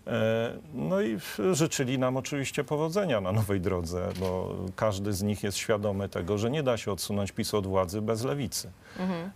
E, 0.07 0.53
No 0.75 1.01
i 1.01 1.19
życzyli 1.53 1.99
nam 1.99 2.17
oczywiście 2.17 2.65
powodzenia 2.65 3.21
na 3.21 3.33
nowej 3.33 3.61
drodze, 3.61 4.09
bo 4.21 4.55
każdy 4.77 5.13
z 5.13 5.23
nich 5.23 5.43
jest 5.43 5.59
świadomy 5.59 6.09
tego, 6.09 6.39
że 6.39 6.51
nie 6.51 6.63
da 6.63 6.77
się 6.77 6.93
odsunąć 6.93 7.33
PiS 7.33 7.55
od 7.55 7.67
władzy 7.67 8.03
bez 8.03 8.25
lewicy. 8.25 8.71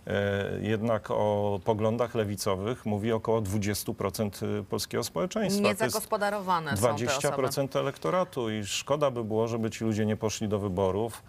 E, 0.07 0.45
Jednak 0.61 1.11
o 1.11 1.59
poglądach 1.63 2.15
lewicowych 2.15 2.85
mówi 2.85 3.11
około 3.11 3.41
20% 3.41 4.63
polskiego 4.63 5.03
społeczeństwa. 5.03 5.63
Niezagospodarowane 5.63 6.77
są 6.77 6.95
te 6.95 7.05
osoby. 7.05 7.37
20% 7.37 7.79
elektoratu 7.79 8.49
i 8.49 8.65
szkoda 8.65 9.11
by 9.11 9.23
było, 9.23 9.47
żeby 9.47 9.69
ci 9.71 9.83
ludzie 9.83 10.05
nie 10.05 10.17
poszli 10.17 10.47
do 10.47 10.59
wyborów. 10.59 11.23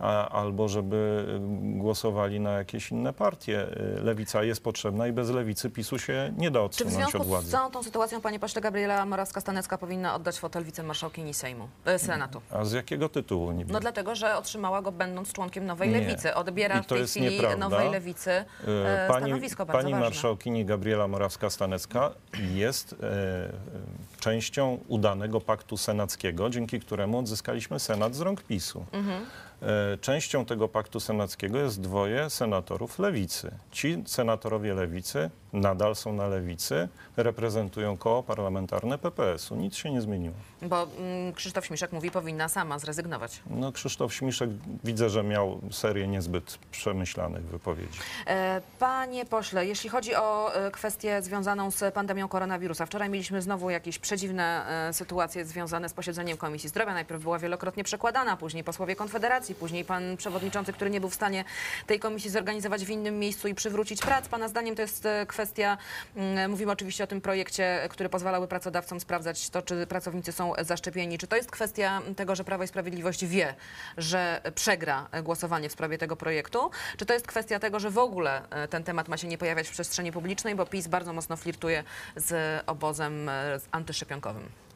A, 0.00 0.28
albo 0.28 0.68
żeby 0.68 1.26
y, 1.74 1.78
głosowali 1.78 2.40
na 2.40 2.50
jakieś 2.52 2.90
inne 2.90 3.12
partie. 3.12 3.66
Y, 3.98 4.02
Lewica 4.02 4.42
jest 4.44 4.62
potrzebna 4.62 5.06
i 5.06 5.12
bez 5.12 5.30
lewicy 5.30 5.70
PiSu 5.70 5.98
się 5.98 6.32
nie 6.36 6.50
da 6.50 6.58
Czy 6.58 6.62
w 6.62 6.66
odsunąć 6.66 6.94
związku 6.94 7.18
od 7.18 7.24
z 7.24 7.26
władzy. 7.26 7.50
całą 7.50 7.70
tą 7.70 7.82
sytuacją, 7.82 8.20
panie 8.20 8.38
pośle, 8.40 8.60
Gabriela 8.62 9.04
Morawska-Stanecka 9.06 9.78
powinna 9.78 10.14
oddać 10.14 10.38
fotel 10.38 10.64
wicemarszałkini 10.64 11.34
Sejmu, 11.34 11.68
e, 11.84 11.98
Senatu? 11.98 12.40
A 12.50 12.64
z 12.64 12.72
jakiego 12.72 13.08
tytułu 13.08 13.52
niby? 13.52 13.72
No 13.72 13.80
dlatego, 13.80 14.14
że 14.14 14.36
otrzymała 14.36 14.82
go 14.82 14.92
będąc 14.92 15.32
członkiem 15.32 15.66
Nowej 15.66 15.88
Nie. 15.88 16.00
Lewicy. 16.00 16.34
Odbiera 16.34 16.82
w 16.82 16.86
tej 16.86 17.06
chwili 17.06 17.30
nieprawda. 17.30 17.56
Nowej 17.56 17.90
Lewicy 17.90 18.30
E, 18.30 18.44
e, 19.08 19.08
stanowisko 19.18 19.66
bardzo 19.66 19.78
pani 19.82 19.92
ważne. 19.92 20.06
marszałkini 20.06 20.64
Gabriela 20.64 21.08
Morawska-Stanecka 21.08 22.10
jest 22.54 22.96
e, 23.02 23.52
częścią 24.20 24.78
udanego 24.88 25.40
paktu 25.40 25.76
senackiego, 25.76 26.50
dzięki 26.50 26.80
któremu 26.80 27.18
odzyskaliśmy 27.18 27.80
Senat 27.80 28.14
z 28.14 28.20
rąk 28.20 28.42
PiSu. 28.42 28.84
Mhm. 28.92 29.26
E, 29.62 29.98
częścią 29.98 30.44
tego 30.44 30.68
paktu 30.68 31.00
senackiego 31.00 31.58
jest 31.58 31.80
dwoje 31.80 32.30
senatorów 32.30 32.98
lewicy. 32.98 33.50
Ci 33.70 34.02
senatorowie 34.06 34.74
lewicy 34.74 35.30
nadal 35.52 35.96
są 35.96 36.12
na 36.12 36.26
lewicy, 36.26 36.88
reprezentują 37.16 37.96
koło 37.96 38.22
parlamentarne 38.22 38.98
PPS-u. 38.98 39.56
Nic 39.56 39.76
się 39.76 39.90
nie 39.90 40.00
zmieniło. 40.00 40.34
Bo 40.62 40.86
mm, 40.98 41.32
Krzysztof 41.32 41.66
Śmiszek 41.66 41.92
mówi, 41.92 42.10
powinna 42.10 42.48
sama 42.48 42.78
zrezygnować. 42.78 43.42
No, 43.50 43.72
Krzysztof 43.72 44.14
Śmiszek 44.14 44.50
widzę, 44.84 45.10
że 45.10 45.22
miał 45.22 45.60
serię 45.70 46.08
niezbyt 46.08 46.58
przemyślanych 46.70 47.42
wypowiedzi. 47.42 47.98
E, 48.26 48.60
Panie 48.78 49.24
pośle, 49.24 49.66
jeśli 49.66 49.90
chodzi 49.90 50.14
o 50.14 50.54
e, 50.54 50.70
kwestię 50.70 51.22
związaną 51.22 51.70
z 51.70 51.94
pandemią 51.94 52.28
koronawirusa, 52.28 52.86
wczoraj 52.86 53.10
mieliśmy 53.10 53.42
znowu 53.42 53.70
jakieś 53.70 53.98
przedziwne 53.98 54.64
sytuacje 54.92 55.44
związane 55.44 55.88
z 55.88 55.92
posiedzeniem 55.92 56.36
Komisji 56.36 56.68
Zdrowia. 56.68 56.94
Najpierw 56.94 57.22
była 57.22 57.38
wielokrotnie 57.38 57.84
przekładana, 57.84 58.36
później 58.36 58.64
posłowie 58.64 58.96
Konfederacji, 58.96 59.49
później 59.54 59.84
pan 59.84 60.16
przewodniczący, 60.16 60.72
który 60.72 60.90
nie 60.90 61.00
był 61.00 61.10
w 61.10 61.14
stanie 61.14 61.44
tej 61.86 62.00
komisji 62.00 62.30
zorganizować 62.30 62.84
w 62.84 62.90
innym 62.90 63.18
miejscu 63.18 63.48
i 63.48 63.54
przywrócić 63.54 64.00
prac. 64.00 64.28
Pana 64.28 64.48
zdaniem 64.48 64.76
to 64.76 64.82
jest 64.82 65.06
e, 65.06 65.26
kwestia, 65.26 65.78
mm, 66.16 66.50
mówimy 66.50 66.72
oczywiście 66.72 67.04
o 67.04 67.06
tym 67.06 67.20
projekcie, 67.20 67.86
który 67.90 68.08
pozwalałby 68.08 68.48
pracodawcom 68.48 69.00
sprawdzać 69.00 69.50
to, 69.50 69.62
czy 69.62 69.86
pracownicy 69.86 70.32
są 70.32 70.52
zaszczepieni. 70.60 71.18
Czy 71.18 71.26
to 71.26 71.36
jest 71.36 71.50
kwestia 71.50 72.02
tego, 72.16 72.34
że 72.34 72.44
Prawo 72.44 72.64
i 72.64 72.68
Sprawiedliwość 72.68 73.26
wie, 73.26 73.54
że 73.98 74.40
przegra 74.54 75.08
e, 75.12 75.22
głosowanie 75.22 75.68
w 75.68 75.72
sprawie 75.72 75.98
tego 75.98 76.16
projektu? 76.16 76.70
Czy 76.96 77.06
to 77.06 77.14
jest 77.14 77.26
kwestia 77.26 77.58
tego, 77.58 77.80
że 77.80 77.90
w 77.90 77.98
ogóle 77.98 78.42
e, 78.50 78.68
ten 78.68 78.84
temat 78.84 79.08
ma 79.08 79.16
się 79.16 79.28
nie 79.28 79.38
pojawiać 79.38 79.68
w 79.68 79.72
przestrzeni 79.72 80.12
publicznej, 80.12 80.54
bo 80.54 80.66
PiS 80.66 80.86
bardzo 80.86 81.12
mocno 81.12 81.36
flirtuje 81.36 81.84
z 82.16 82.62
obozem 82.66 83.30
antyszczepionkowym? 83.70 84.69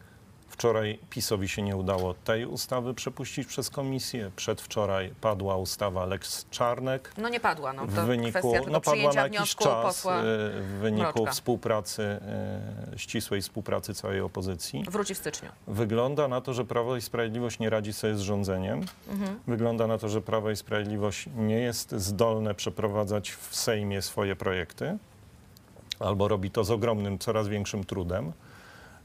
Wczoraj 0.55 0.99
PiSowi 1.11 1.49
się 1.49 1.63
nie 1.63 1.77
udało 1.77 2.15
tej 2.15 2.47
ustawy 2.47 2.95
przepuścić 2.95 3.47
przez 3.47 3.71
komisję. 3.71 4.31
Przedwczoraj 4.37 5.15
padła 5.21 5.57
ustawa 5.57 6.07
Lex 6.07 6.47
Czarnek. 6.51 7.13
No 7.19 7.29
nie 7.29 7.41
padła, 7.41 7.73
no 7.73 7.87
w 7.87 7.95
to 7.95 8.07
wyniku, 8.07 8.31
kwestia 8.31 8.71
no 8.71 8.81
padła 8.81 9.13
na 9.13 9.23
jakiś 9.23 9.55
czas 9.55 10.07
y, 10.07 10.09
w 10.61 10.79
wyniku 10.81 11.13
Mroczka. 11.13 11.33
współpracy, 11.33 12.03
y, 12.95 12.99
ścisłej 12.99 13.43
współpracy 13.43 13.95
całej 13.95 14.21
opozycji. 14.21 14.85
Wróci 14.89 15.15
w 15.15 15.19
styczniu. 15.19 15.49
Wygląda 15.67 16.29
na 16.29 16.41
to, 16.41 16.55
że 16.55 16.65
Prawo 16.65 16.97
i 16.97 17.01
Sprawiedliwość 17.01 17.59
nie 17.59 17.71
radzi 17.71 17.93
sobie 17.93 18.15
z 18.15 18.21
rządzeniem. 18.21 18.85
Mhm. 19.09 19.41
Wygląda 19.47 19.87
na 19.87 19.99
to, 19.99 20.09
że 20.09 20.23
Prawo 20.23 20.51
i 20.51 20.57
Sprawiedliwość 20.57 21.29
nie 21.37 21.59
jest 21.59 21.93
zdolne 21.93 22.55
przeprowadzać 22.55 23.31
w 23.31 23.57
Sejmie 23.57 24.03
swoje 24.03 24.37
projekty, 24.37 24.99
albo 26.01 26.29
robi 26.29 26.51
to 26.51 26.65
z 26.65 26.71
ogromnym, 26.71 27.19
coraz 27.19 27.49
większym 27.49 27.85
trudem. 27.85 28.33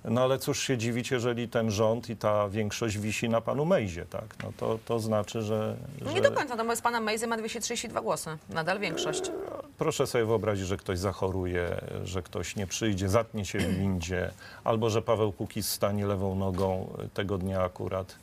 No 0.06 0.22
ale 0.22 0.40
cóż 0.40 0.60
się 0.60 0.78
dziwić, 0.78 1.12
jeżeli 1.12 1.50
ten 1.50 1.72
rząd 1.72 2.10
i 2.10 2.16
ta 2.16 2.50
większość 2.50 2.98
wisi 2.98 3.30
na 3.30 3.42
panu 3.42 3.66
Mejzie, 3.66 4.06
tak? 4.06 4.36
No 4.44 4.52
to, 4.58 4.80
to 4.86 5.00
znaczy, 5.00 5.42
że, 5.42 5.76
że... 6.02 6.14
nie 6.14 6.22
do 6.22 6.32
końca, 6.32 6.56
no 6.56 6.66
bo 6.66 6.76
z 6.76 6.82
pana 6.82 7.00
Mejzy 7.00 7.28
ma 7.28 7.38
232 7.38 8.02
głosy. 8.02 8.30
Nadal 8.50 8.80
większość. 8.80 9.32
Proszę 9.78 10.08
sobie 10.08 10.26
wyobrazić, 10.26 10.68
że 10.68 10.78
ktoś 10.78 11.00
zachoruje, 11.00 11.82
że 12.04 12.22
ktoś 12.22 12.56
nie 12.56 12.68
przyjdzie, 12.68 13.10
zatnie 13.10 13.46
się 13.46 13.60
w 13.60 13.78
windzie, 13.78 14.32
albo 14.64 14.90
że 14.90 15.02
Paweł 15.02 15.32
Kukiz 15.32 15.70
stanie 15.70 16.06
lewą 16.06 16.36
nogą 16.36 16.94
tego 17.14 17.38
dnia 17.38 17.64
akurat. 17.64 18.16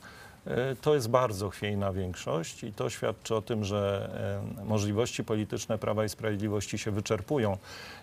E, 0.47 0.75
To 0.81 0.95
jest 0.95 1.09
bardzo 1.09 1.49
chwiejna 1.49 1.93
większość 1.93 2.63
i 2.63 2.73
to 2.73 2.89
świadczy 2.89 3.35
o 3.35 3.41
tym, 3.41 3.63
że 3.63 4.09
e, 4.59 4.65
możliwości 4.65 5.23
polityczne 5.23 5.77
Prawa 5.77 6.05
i 6.05 6.09
Sprawiedliwości 6.09 6.77
się 6.77 6.91
wyczerpują. 6.91 7.57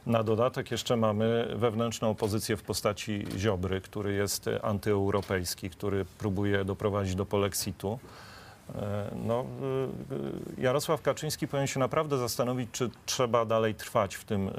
Na 0.06 0.22
dodatek 0.22 0.70
jeszcze 0.70 0.96
mamy 0.96 1.48
wewnętrzną 1.56 2.10
opozycję 2.10 2.56
w 2.56 2.62
postaci 2.62 3.26
Ziobry, 3.38 3.80
który 3.80 4.12
jest 4.14 4.50
antyeuropejski, 4.62 5.70
który 5.70 6.04
próbuje 6.04 6.64
doprowadzić 6.64 7.14
do 7.14 7.26
polexitu. 7.26 7.98
E, 8.74 9.10
No, 9.26 9.44
Jarosław 10.58 11.02
Kaczyński 11.02 11.48
powinien 11.48 11.66
się 11.66 11.80
naprawdę 11.80 12.18
zastanowić, 12.18 12.68
czy 12.72 12.90
trzeba 13.06 13.44
dalej 13.44 13.74
trwać 13.74 14.14
w 14.14 14.24
tym 14.24 14.50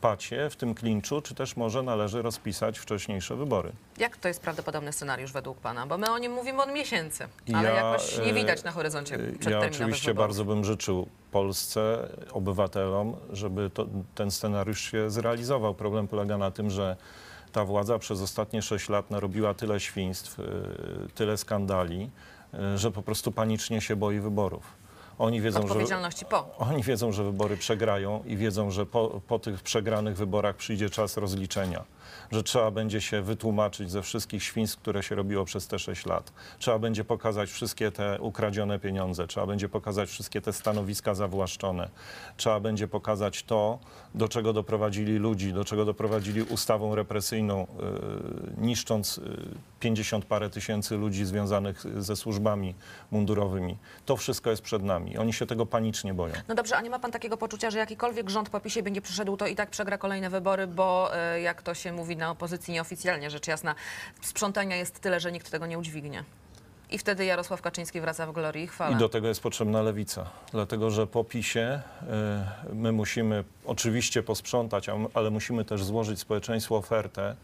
pacie, 0.00 0.50
w 0.50 0.56
tym 0.56 0.74
klinczu, 0.74 1.22
czy 1.22 1.34
też 1.34 1.56
może 1.56 1.82
należy 1.82 2.22
rozpisać 2.22 2.78
wcześniejsze 2.78 3.36
wybory. 3.36 3.72
Jak 3.98 4.16
to 4.16 4.28
jest 4.28 4.42
prawdopodobny 4.42 4.92
scenariusz 4.92 5.32
według 5.32 5.58
pana? 5.58 5.86
Bo 5.86 5.98
my 5.98 6.10
o 6.10 6.18
nim 6.18 6.32
mówimy 6.32 6.62
od 6.62 6.72
miesięcy, 6.72 7.28
ale 7.54 7.68
Ja, 7.68 7.74
jakoś 7.74 8.18
nie 8.18 8.24
e, 8.30 8.32
widać 8.34 8.64
na 8.64 8.72
horyzoncie 8.72 9.18
przedterminowych 9.18 9.62
Ja 9.62 9.76
oczywiście 9.76 10.06
wyborów. 10.10 10.28
bardzo 10.28 10.44
bym 10.44 10.64
życzył 10.64 11.08
Polsce, 11.30 12.08
obywatelom, 12.32 13.16
żeby 13.32 13.70
to, 13.70 13.86
ten 14.14 14.30
scenariusz 14.30 14.90
się 14.90 15.10
zrealizował. 15.10 15.74
Problem 15.74 16.08
polega 16.08 16.38
na 16.38 16.50
tym, 16.50 16.70
że 16.70 16.96
ta 17.52 17.64
władza 17.64 17.98
przez 17.98 18.22
ostatnie 18.22 18.62
sześć 18.62 18.88
lat 18.88 19.10
narobiła 19.10 19.54
tyle 19.54 19.80
świństw, 19.80 20.38
y, 20.38 20.44
tyle 21.14 21.36
skandali, 21.36 22.10
że 22.76 22.90
po 22.90 23.02
prostu 23.02 23.32
panicznie 23.32 23.80
się 23.80 23.96
boi 23.96 24.20
wyborów. 24.20 24.77
Oni 25.18 25.40
wiedzą, 25.40 25.60
że, 25.60 25.66
Odpowiedzialności 25.66 26.24
po. 26.24 26.56
oni 26.58 26.82
wiedzą, 26.82 27.12
że 27.12 27.24
wybory 27.24 27.56
przegrają 27.56 28.22
i 28.26 28.36
wiedzą, 28.36 28.70
że 28.70 28.86
po, 28.86 29.20
po 29.28 29.38
tych 29.38 29.62
przegranych 29.62 30.16
wyborach 30.16 30.56
przyjdzie 30.56 30.90
czas 30.90 31.16
rozliczenia. 31.16 31.84
Że 32.32 32.42
trzeba 32.42 32.70
będzie 32.70 33.00
się 33.00 33.22
wytłumaczyć 33.22 33.90
ze 33.90 34.02
wszystkich 34.02 34.42
świństw, 34.42 34.76
które 34.78 35.02
się 35.02 35.14
robiło 35.14 35.44
przez 35.44 35.66
te 35.66 35.78
6 35.78 36.06
lat. 36.06 36.32
Trzeba 36.58 36.78
będzie 36.78 37.04
pokazać 37.04 37.50
wszystkie 37.50 37.92
te 37.92 38.20
ukradzione 38.20 38.78
pieniądze, 38.78 39.26
trzeba 39.26 39.46
będzie 39.46 39.68
pokazać 39.68 40.08
wszystkie 40.08 40.40
te 40.40 40.52
stanowiska 40.52 41.14
zawłaszczone. 41.14 41.88
Trzeba 42.36 42.60
będzie 42.60 42.88
pokazać 42.88 43.42
to, 43.42 43.78
do 44.14 44.28
czego 44.28 44.52
doprowadzili 44.52 45.16
ludzi, 45.18 45.52
do 45.52 45.64
czego 45.64 45.84
doprowadzili 45.84 46.42
ustawą 46.42 46.94
represyjną, 46.94 47.66
yy, 47.78 48.66
niszcząc 48.66 49.16
yy, 49.16 49.24
50 49.80 50.24
parę 50.24 50.50
tysięcy 50.50 50.96
ludzi 50.96 51.24
związanych 51.24 52.02
ze 52.02 52.16
służbami 52.16 52.74
mundurowymi. 53.10 53.76
To 54.06 54.16
wszystko 54.16 54.50
jest 54.50 54.62
przed 54.62 54.82
nami. 54.82 55.18
Oni 55.18 55.32
się 55.32 55.46
tego 55.46 55.66
panicznie 55.66 56.14
boją. 56.14 56.34
No 56.48 56.54
dobrze, 56.54 56.76
a 56.76 56.80
nie 56.80 56.90
ma 56.90 56.98
pan 56.98 57.12
takiego 57.12 57.36
poczucia, 57.36 57.70
że 57.70 57.78
jakikolwiek 57.78 58.30
rząd 58.30 58.50
po 58.50 58.60
PiSie 58.60 58.82
będzie 58.82 59.00
przyszedł, 59.00 59.36
to 59.36 59.46
i 59.46 59.56
tak 59.56 59.70
przegra 59.70 59.98
kolejne 59.98 60.30
wybory, 60.30 60.66
bo 60.66 61.16
e, 61.16 61.40
jak 61.40 61.62
to 61.62 61.74
się 61.74 61.92
mówi 61.98 62.16
na 62.16 62.30
opozycji 62.30 62.74
nieoficjalnie, 62.74 63.30
rzecz 63.30 63.46
jasna, 63.46 63.74
sprzątania 64.22 64.76
jest 64.76 65.00
tyle, 65.00 65.20
że 65.20 65.32
nikt 65.32 65.50
tego 65.50 65.66
nie 65.66 65.78
udźwignie. 65.78 66.24
I 66.90 66.98
wtedy 66.98 67.24
Jarosław 67.24 67.62
Kaczyński 67.62 68.00
wraca 68.00 68.26
w 68.26 68.32
glorii 68.32 68.64
i 68.64 68.66
chwale. 68.66 68.96
I 68.96 68.98
do 68.98 69.08
tego 69.08 69.28
jest 69.28 69.40
potrzebna 69.40 69.82
lewica, 69.82 70.30
dlatego 70.52 70.90
że 70.90 71.06
po 71.06 71.24
PiSie 71.24 71.82
y, 72.70 72.74
my 72.74 72.92
musimy 72.92 73.44
oczywiście 73.64 74.22
posprzątać, 74.22 74.86
ale 75.14 75.30
musimy 75.30 75.64
też 75.64 75.84
złożyć 75.84 76.20
społeczeństwu 76.20 76.74
ofertę 76.76 77.36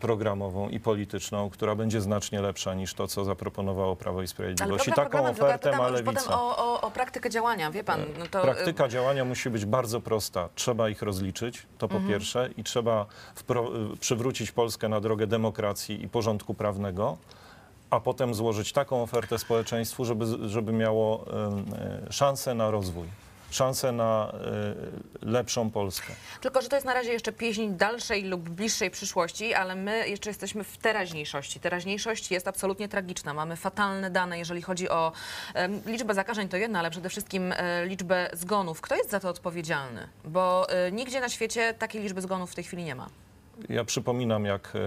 programową 0.00 0.68
i 0.68 0.80
polityczną, 0.80 1.50
która 1.50 1.74
będzie 1.74 2.00
znacznie 2.00 2.40
lepsza 2.40 2.74
niż 2.74 2.94
to, 2.94 3.06
co 3.06 3.24
zaproponowało 3.24 3.96
Prawo 3.96 4.22
i 4.22 4.28
Sprawiedliwość. 4.28 4.88
I 4.88 4.92
taką 4.92 5.26
ofertę 5.26 5.76
ma 5.76 5.88
lewica. 5.88 6.40
o, 6.40 6.56
o, 6.56 6.80
o 6.80 6.90
praktykę 6.90 7.30
działania, 7.30 7.70
wie 7.70 7.84
pan. 7.84 8.00
No 8.18 8.26
to, 8.30 8.38
e, 8.38 8.42
Praktyka 8.42 8.88
działania 8.88 9.24
musi 9.24 9.50
być 9.50 9.64
bardzo 9.64 10.00
prosta. 10.00 10.48
Trzeba 10.54 10.88
ich 10.88 11.02
rozliczyć, 11.02 11.66
to 11.78 11.86
Mhm. 11.86 12.02
po 12.02 12.08
pierwsze, 12.08 12.50
i 12.56 12.64
trzeba 12.64 13.06
y, 13.94 13.96
przywrócić 13.96 14.52
Polskę 14.52 14.88
na 14.88 15.00
drogę 15.00 15.26
demokracji 15.26 16.04
i 16.04 16.08
porządku 16.08 16.54
prawnego, 16.54 17.16
a 17.90 18.00
potem 18.00 18.34
złożyć 18.34 18.72
taką 18.72 19.02
ofertę 19.02 19.38
społeczeństwu, 19.38 20.04
żeby, 20.04 20.48
żeby 20.48 20.72
miało 20.72 21.24
y, 22.06 22.08
y, 22.08 22.12
szansę 22.12 22.54
na 22.54 22.70
rozwój, 22.70 23.06
szansę 23.54 23.92
na 23.92 24.32
y, 25.22 25.26
lepszą 25.26 25.70
Polskę. 25.70 26.12
Tylko, 26.40 26.62
że 26.62 26.68
to 26.68 26.76
jest 26.76 26.86
na 26.86 26.94
razie 26.94 27.12
jeszcze 27.12 27.32
pieśń 27.32 27.68
dalszej 27.70 28.24
lub 28.24 28.48
bliższej 28.48 28.90
przyszłości, 28.90 29.54
ale 29.54 29.74
my 29.74 30.08
jeszcze 30.08 30.30
jesteśmy 30.30 30.64
w 30.64 30.76
teraźniejszości. 30.76 31.60
Teraźniejszość 31.60 32.30
jest 32.30 32.48
absolutnie 32.48 32.88
tragiczna. 32.88 33.34
Mamy 33.34 33.56
fatalne 33.56 34.10
dane, 34.10 34.38
jeżeli 34.38 34.62
chodzi 34.62 34.88
o 34.88 35.12
liczbę 35.86 36.14
zakażeń, 36.14 36.48
to 36.48 36.56
jedno, 36.56 36.78
ale 36.78 36.90
przede 36.90 37.08
wszystkim 37.08 37.52
e, 37.52 37.86
liczbę 37.86 38.30
zgonów. 38.32 38.80
Kto 38.80 38.96
jest 38.96 39.10
za 39.10 39.20
to 39.20 39.28
odpowiedzialny? 39.28 40.08
Bo 40.24 40.70
e, 40.70 40.92
nigdzie 40.92 41.20
na 41.20 41.28
świecie 41.28 41.74
takiej 41.74 42.02
liczby 42.02 42.20
zgonów 42.22 42.52
w 42.52 42.54
tej 42.54 42.64
chwili 42.64 42.84
nie 42.84 42.94
ma. 42.94 43.08
Ja 43.68 43.84
przypominam, 43.84 44.44
jak 44.44 44.72
e, 44.74 44.78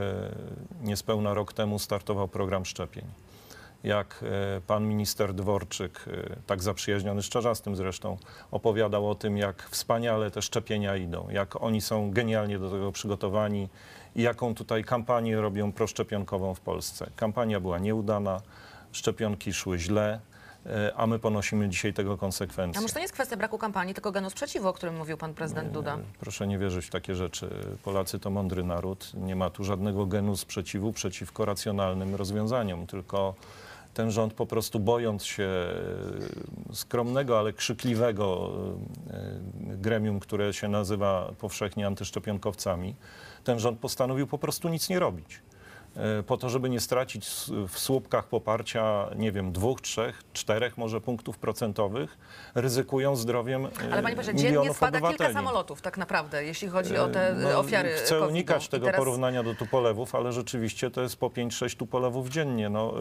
niespełna 0.82 1.34
rok 1.34 1.54
temu 1.54 1.80
startował 1.80 2.28
program 2.28 2.65
szczepień. 2.65 3.04
Jak 3.85 4.23
e, 4.57 4.61
pan 4.61 4.87
minister 4.87 5.33
Dworczyk, 5.33 6.05
e, 6.07 6.35
tak 6.47 6.63
zaprzyjaźniony 6.63 7.23
z 7.23 7.29
Czarzastym 7.29 7.75
zresztą, 7.75 8.17
opowiadał 8.51 9.09
o 9.09 9.15
tym, 9.15 9.37
jak 9.37 9.69
wspaniale 9.69 10.31
te 10.31 10.41
szczepienia 10.41 10.95
idą, 10.95 11.27
jak 11.29 11.63
oni 11.63 11.81
są 11.81 12.11
genialnie 12.11 12.59
do 12.59 12.71
tego 12.71 12.91
przygotowani 12.91 13.69
i 14.15 14.21
jaką 14.21 14.55
tutaj 14.55 14.83
kampanię 14.83 15.41
robią 15.41 15.71
proszczepionkową 15.71 16.53
w 16.53 16.59
Polsce. 16.59 17.09
Kampania 17.15 17.59
była 17.59 17.79
nieudana, 17.79 18.41
szczepionki 18.91 19.53
szły 19.53 19.79
źle, 19.79 20.19
e, 20.65 20.91
a 20.95 21.07
my 21.07 21.19
ponosimy 21.19 21.69
dzisiaj 21.69 21.93
tego 21.93 22.17
konsekwencje. 22.17 22.79
A 22.79 22.81
może 22.81 22.93
to 22.93 22.99
nie 22.99 23.03
jest 23.03 23.13
kwestia 23.13 23.37
braku 23.37 23.57
kampanii, 23.57 23.93
tylko 23.93 24.11
genu 24.11 24.29
sprzeciwu, 24.29 24.67
o 24.67 24.73
którym 24.73 24.97
mówił 24.97 25.17
pan 25.17 25.33
prezydent 25.33 25.71
Duda? 25.71 25.97
Proszę 26.19 26.47
nie 26.47 26.57
wierzyć 26.57 26.85
w 26.85 26.89
takie 26.89 27.15
rzeczy. 27.15 27.49
Polacy 27.83 28.19
to 28.19 28.29
mądry 28.29 28.63
naród. 28.63 29.11
Nie 29.13 29.35
ma 29.35 29.49
tu 29.49 29.63
żadnego 29.63 30.05
genu 30.05 30.37
sprzeciwu 30.37 30.93
przeciwko 30.93 31.45
racjonalnym 31.45 32.15
rozwiązaniom, 32.15 32.87
tylko 32.87 33.35
ten 33.95 34.12
rząd 34.12 34.34
po 34.34 34.45
prostu 34.45 34.79
bojąc 34.79 35.25
się 35.25 35.43
e, 35.43 36.75
skromnego, 36.75 37.39
ale 37.39 37.53
krzykliwego 37.53 38.51
e, 39.10 39.39
gremium, 39.60 40.19
które 40.19 40.53
się 40.53 40.67
nazywa 40.67 41.34
powszechnie 41.39 41.88
antyszczepionkowcami, 41.88 42.95
ten 43.43 43.60
rząd 43.60 43.79
postanowił 43.79 44.27
po 44.27 44.38
prostu 44.38 44.69
nic 44.69 44.89
nie 44.89 44.99
robić. 44.99 45.41
E, 45.95 46.23
Po 46.23 46.38
to, 46.38 46.49
żeby 46.49 46.69
nie 46.69 46.79
stracić 46.79 47.27
w 47.67 47.79
słupkach 47.79 48.27
poparcia, 48.27 49.10
nie 49.15 49.31
wiem, 49.31 49.51
dwóch, 49.51 49.81
trzech, 49.81 50.23
czterech 50.34 50.77
może 50.77 51.01
punktów 51.01 51.38
procentowych, 51.38 52.17
ryzykują 52.55 53.15
zdrowiem 53.15 53.65
e, 53.65 53.69
Ale 53.91 54.03
panie 54.03 54.15
pośle, 54.15 54.36
dziennie 54.36 54.49
milionów 54.49 54.77
spada 54.77 54.91
kilka 54.97 55.08
obywateli. 55.10 55.34
samolotów 55.34 55.81
tak 55.81 55.97
naprawdę, 55.97 56.43
jeśli 56.45 56.67
chodzi 56.67 56.97
o 56.97 57.08
te 57.08 57.36
No, 57.39 57.60
ofiary 57.60 57.89
Chcę 57.93 58.10
COVID-u. 58.15 58.27
unikać 58.31 58.65
I 58.65 58.69
tego 58.69 58.86
teraz- 58.86 58.99
porównania 58.99 59.43
do 59.43 59.55
tupolewów, 59.55 60.15
ale 60.15 60.31
rzeczywiście 60.31 60.91
to 60.91 61.01
jest 61.01 61.15
po 61.17 61.29
5-6 61.29 61.75
tupolewów 61.77 62.29
dziennie. 62.29 62.69
No, 62.69 62.93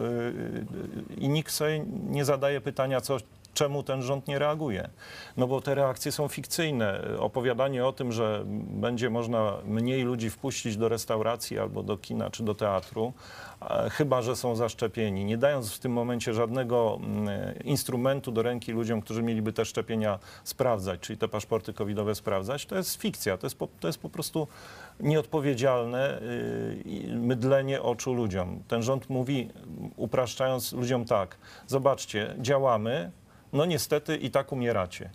yy, 1.09 1.15
I 1.17 1.29
nikt 1.29 1.51
sobie 1.51 1.85
nie 2.09 2.25
zadaje 2.25 2.61
pytania, 2.61 3.01
co, 3.01 3.17
Czemu 3.55 3.83
ten 3.83 4.01
rząd 4.01 4.27
nie 4.27 4.39
reaguje? 4.39 4.89
No 5.37 5.47
bo 5.47 5.61
te 5.61 5.75
reakcje 5.75 6.11
są 6.11 6.27
fikcyjne. 6.27 7.01
Opowiadanie 7.19 7.85
o 7.85 7.93
tym, 7.93 8.11
że 8.11 8.43
będzie 8.69 9.09
można 9.09 9.53
mniej 9.65 10.03
ludzi 10.03 10.29
wpuścić 10.29 10.77
do 10.77 10.89
restauracji 10.89 11.59
albo 11.59 11.83
do 11.83 11.97
kina 11.97 12.29
czy 12.29 12.43
do 12.43 12.55
teatru, 12.55 13.13
chyba 13.91 14.21
że 14.21 14.35
są 14.35 14.55
zaszczepieni, 14.55 15.25
nie 15.25 15.37
dając 15.37 15.73
w 15.73 15.79
tym 15.79 15.91
momencie 15.91 16.33
żadnego 16.33 16.99
mm, 17.03 17.29
instrumentu 17.63 18.31
do 18.31 18.41
ręki 18.41 18.71
ludziom, 18.71 19.01
którzy 19.01 19.23
mieliby 19.23 19.53
te 19.53 19.65
szczepienia 19.65 20.19
sprawdzać, 20.43 20.99
czyli 20.99 21.19
te 21.19 21.27
paszporty 21.27 21.73
covidowe 21.73 22.15
sprawdzać, 22.15 22.65
to 22.65 22.75
jest 22.75 23.01
fikcja. 23.01 23.37
To 23.37 23.45
jest 23.45 23.57
po, 23.57 23.67
to 23.79 23.87
jest 23.87 23.99
po 23.99 24.09
prostu 24.09 24.47
nieodpowiedzialne 24.99 26.21
y, 26.21 27.15
mydlenie 27.15 27.81
oczu 27.81 28.13
ludziom. 28.13 28.63
Ten 28.67 28.83
rząd 28.83 29.09
mówi, 29.09 29.49
upraszczając 29.95 30.73
ludziom 30.73 31.05
tak, 31.05 31.37
zobaczcie, 31.67 32.35
działamy, 32.39 33.11
no 33.55 33.65
niestety 33.65 34.17
i 34.17 34.31
tak 34.31 34.51
umieracie. 34.51 35.09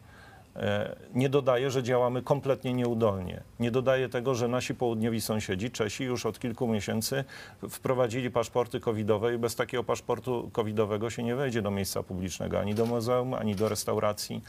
E, 0.57 0.96
Nie 1.14 1.29
dodaje, 1.29 1.70
że 1.70 1.83
działamy 1.83 2.22
kompletnie 2.22 2.72
nieudolnie. 2.72 3.42
Nie 3.61 3.70
dodaje 3.70 4.09
tego, 4.09 4.35
że 4.35 4.48
nasi 4.48 4.74
południowi 4.74 5.20
sąsiedzi, 5.20 5.70
Czesi, 5.70 6.05
już 6.05 6.26
od 6.26 6.38
kilku 6.38 6.68
miesięcy 6.68 7.24
wprowadzili 7.70 8.31
paszporty 8.31 8.81
covidowe 8.81 9.35
i 9.35 9.38
bez 9.38 9.57
takiego 9.57 9.85
paszportu 9.85 10.50
covidowego 10.53 11.11
się 11.11 11.22
nie 11.22 11.35
wejdzie 11.37 11.62
do 11.62 11.70
miejsca 11.70 12.03
publicznego, 12.03 12.61
ani 12.61 12.74
do 12.74 12.87
muzeum, 12.87 13.35
ani 13.35 13.55
do 13.57 13.68
restauracji, 13.68 14.42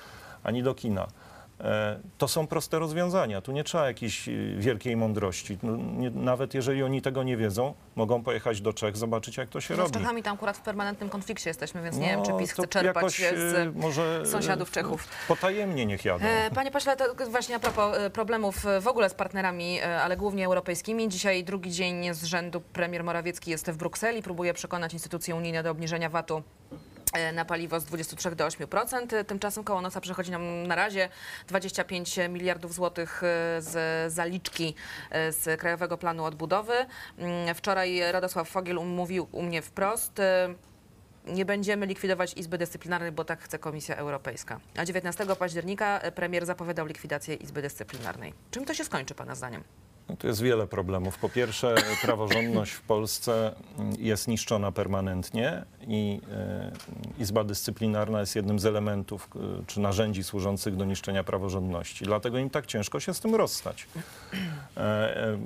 ani 0.43 0.63
do 0.63 0.75
kina. 0.75 1.08
E, 1.63 2.00
To 2.17 2.28
są 2.28 2.47
proste 2.47 2.80
rozwiązania. 2.80 3.41
Tu 3.41 3.52
nie 3.52 3.63
trzeba 3.63 3.88
jakiejś 3.88 4.28
y, 4.28 4.56
wielkiej 4.60 4.95
mądrości. 4.97 5.58
No, 5.63 5.78
nawet 6.13 6.54
jeżeli 6.54 6.84
oni 6.84 7.02
tego 7.02 7.24
nie 7.24 7.38
wiedzą, 7.38 7.74
mogą 7.95 8.24
pojechać 8.24 8.62
do 8.62 8.74
Czech, 8.74 8.97
zobaczyć 8.97 9.38
jak 9.38 9.50
to 9.50 9.62
się 9.62 9.74
No, 9.76 9.78
z 9.78 9.80
robi. 9.80 10.00
Czechami 10.00 10.24
tam 10.24 10.34
akurat 10.36 10.58
w 10.58 10.62
permanentnym 10.62 11.10
konflikcie 11.10 11.50
jesteśmy, 11.50 11.82
więc 11.84 11.97
nie 11.97 12.08
wiem, 12.08 12.24
czy 12.24 12.32
No, 12.32 12.38
PiS 12.38 12.52
chce 12.52 12.67
czerpać 12.67 13.19
jakoś, 13.19 13.39
z 13.39 13.76
może, 13.76 14.21
y, 14.24 14.26
sąsiadów 14.26 14.71
Czechów. 14.71 15.08
Potajemnie 15.28 15.86
niech 15.86 16.06
jadą. 16.06 16.26
E, 16.26 16.52
Panie 16.56 16.71
pośle, 16.71 16.95
to 16.97 17.06
właśnie 17.30 17.56
a 17.56 17.60
propos 17.60 17.97
e, 17.97 18.10
problemów 18.10 18.65
e, 18.65 18.82
w 18.82 18.88
ogóle 18.88 19.10
z 19.10 19.13
partnerami, 19.13 19.80
e, 19.80 20.02
ale 20.02 20.17
głównie 20.17 20.45
europejskimi. 20.45 21.10
Dzisiaj 21.10 21.43
drugi 21.43 21.71
dzień 21.71 22.13
z 22.13 22.24
rzędu 22.24 22.62
premier 22.62 23.04
Morawiecki 23.04 23.52
jest 23.52 23.71
w 23.71 23.78
Brukseli, 23.78 24.21
próbuje 24.24 24.54
przekonać 24.54 24.93
instytucje 24.93 25.36
unijne 25.36 25.63
do 25.63 25.71
obniżenia 25.71 26.10
VAT-u 26.10 26.38
e, 26.38 26.41
na 27.34 27.45
paliwo 27.45 27.80
z 27.80 27.86
23 27.86 28.36
do 28.36 28.47
8%. 28.47 29.15
E, 29.15 29.24
Tymczasem 29.24 29.63
koło 29.63 29.82
nosa 29.82 30.02
przechodzi 30.02 30.32
nam 30.32 30.67
na 30.67 30.76
razie 30.76 31.10
25 31.47 32.19
miliardów 32.30 32.74
złotych 32.74 33.24
e, 33.24 33.28
z 33.62 34.13
zaliczki 34.13 34.76
e, 35.10 35.32
z 35.32 35.60
Krajowego 35.60 35.97
Planu 35.97 36.24
Odbudowy. 36.26 36.74
Mm, 37.17 37.56
Wczoraj 37.56 38.12
Radosław 38.12 38.50
Fogiel 38.50 38.76
mówił 38.76 39.28
u 39.32 39.41
mnie 39.41 39.62
wprost, 39.62 40.19
e, 40.19 40.56
nie 41.26 41.45
będziemy 41.45 41.86
likwidować 41.86 42.34
Izby 42.34 42.58
Dyscyplinarnej, 42.58 43.12
bo 43.12 43.26
tak 43.26 43.41
chce 43.43 43.60
Komisja 43.60 43.95
Europejska. 43.95 44.60
A 44.78 44.86
19 44.86 45.26
października 45.36 46.00
e, 46.00 46.12
premier 46.12 46.45
zapowiadał 46.45 46.86
likwidację 46.86 47.36
Izby 47.36 47.62
Dyscyplinarnej. 47.62 48.34
Czym 48.52 48.65
to 48.65 48.74
się 48.74 48.84
skończy, 48.84 49.15
Pana 49.15 49.36
zdaniem? 49.36 49.63
No, 50.10 50.15
tu 50.15 50.28
jest 50.28 50.41
wiele 50.41 50.67
problemów. 50.67 51.17
Po 51.17 51.30
pierwsze, 51.30 51.76
praworządność 52.02 52.71
w 52.71 52.82
Polsce 52.82 53.56
mm, 53.80 53.95
jest 54.00 54.28
niszczona 54.28 54.71
permanentnie 54.71 55.65
i 55.88 56.22
e, 56.32 56.72
Izba 57.20 57.44
Dyscyplinarna 57.44 58.20
jest 58.20 58.36
jednym 58.36 58.60
z 58.60 58.65
elementów 58.65 59.30
e, 59.36 59.39
czy 59.67 59.80
narzędzi 59.80 60.24
służących 60.24 60.76
do 60.76 60.86
niszczenia 60.86 61.24
praworządności. 61.24 62.06
Dlatego 62.06 62.38
im 62.38 62.50
tak 62.50 62.65
ciężko 62.65 63.00
się 63.00 63.13
z 63.13 63.20
tym 63.20 63.36
rozstać. 63.36 63.88
E, 64.78 65.38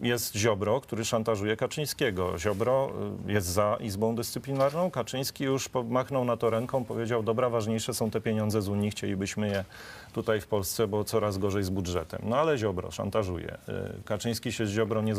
Jest 0.00 0.36
Ziobro, 0.36 0.80
który 0.80 1.04
szantażuje 1.04 1.56
Kaczyńskiego. 1.56 2.38
Ziobro 2.38 2.92
jest 3.26 3.46
za 3.46 3.76
Izbą 3.80 4.16
Dyscyplinarną. 4.16 4.90
Kaczyński 4.90 5.44
już 5.44 5.68
machnął 5.88 6.24
na 6.24 6.36
to 6.36 6.50
ręką, 6.50 6.84
powiedział, 6.84 7.22
dobra, 7.22 7.50
ważniejsze 7.50 7.94
są 7.94 8.10
te 8.10 8.20
pieniądze 8.20 8.62
z 8.62 8.68
Unii, 8.68 8.90
chcielibyśmy 8.90 9.48
je 9.48 9.64
tutaj 10.12 10.40
w 10.40 10.46
Polsce, 10.46 10.86
bo 10.86 11.04
coraz 11.04 11.38
gorzej 11.38 11.64
z 11.64 11.70
budżetem. 11.70 12.20
No 12.24 12.36
ale 12.36 12.58
Ziobro 12.58 12.90
szantażuje. 12.90 13.58
Kaczyński 14.04 14.52
się 14.52 14.66
z 14.66 14.70
Ziobro 14.70 15.02
nie 15.02 15.14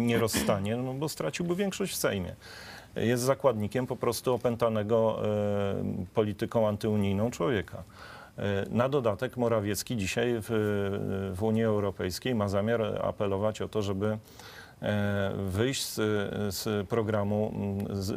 nie 0.00 0.18
rozstanie, 0.18 0.76
no 0.76 0.94
bo 0.94 1.08
straciłby 1.08 1.56
większość 1.56 1.92
w 1.92 1.96
Sejmie. 1.96 2.34
Jest 2.96 3.22
zakładnikiem 3.22 3.86
po 3.86 3.96
prostu 3.96 4.34
opętanego 4.34 5.22
e, 5.24 6.06
polityką 6.14 6.68
antyunijną 6.68 7.30
człowieka. 7.30 7.82
E, 8.38 8.66
Na 8.70 8.88
dodatek 8.88 9.36
Morawiecki 9.36 9.96
dzisiaj 9.96 10.34
w, 10.40 10.48
w 11.34 11.42
Unii 11.42 11.64
Europejskiej 11.64 12.34
ma 12.34 12.48
zamiar 12.48 13.00
apelować 13.02 13.62
o 13.62 13.68
to, 13.68 13.82
żeby 13.82 14.18
e, 14.82 15.32
wyjść 15.36 15.86
z, 15.86 15.94
z 16.54 16.88
programu 16.88 17.52
mm, 17.54 18.02
z, 18.02 18.16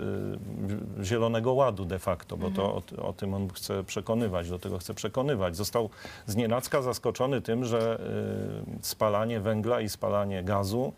Zielonego 1.04 1.54
Ładu 1.54 1.86
de 1.86 2.00
facto, 2.00 2.38
bo 2.38 2.52
to 2.52 2.64
o, 2.64 3.08
o 3.08 3.14
tym 3.14 3.34
on 3.34 3.50
chce 3.50 3.84
przekonywać, 3.84 4.50
do 4.50 4.60
tego 4.60 4.78
chce 4.78 4.94
przekonywać. 4.94 5.56
Został 5.56 5.90
znienacka 6.26 6.82
zaskoczony 6.82 7.42
tym, 7.42 7.66
że 7.66 8.00
spalanie 8.82 9.40
węgla 9.40 9.82
i 9.82 9.90
spalanie 9.90 10.44
gazu 10.44 10.94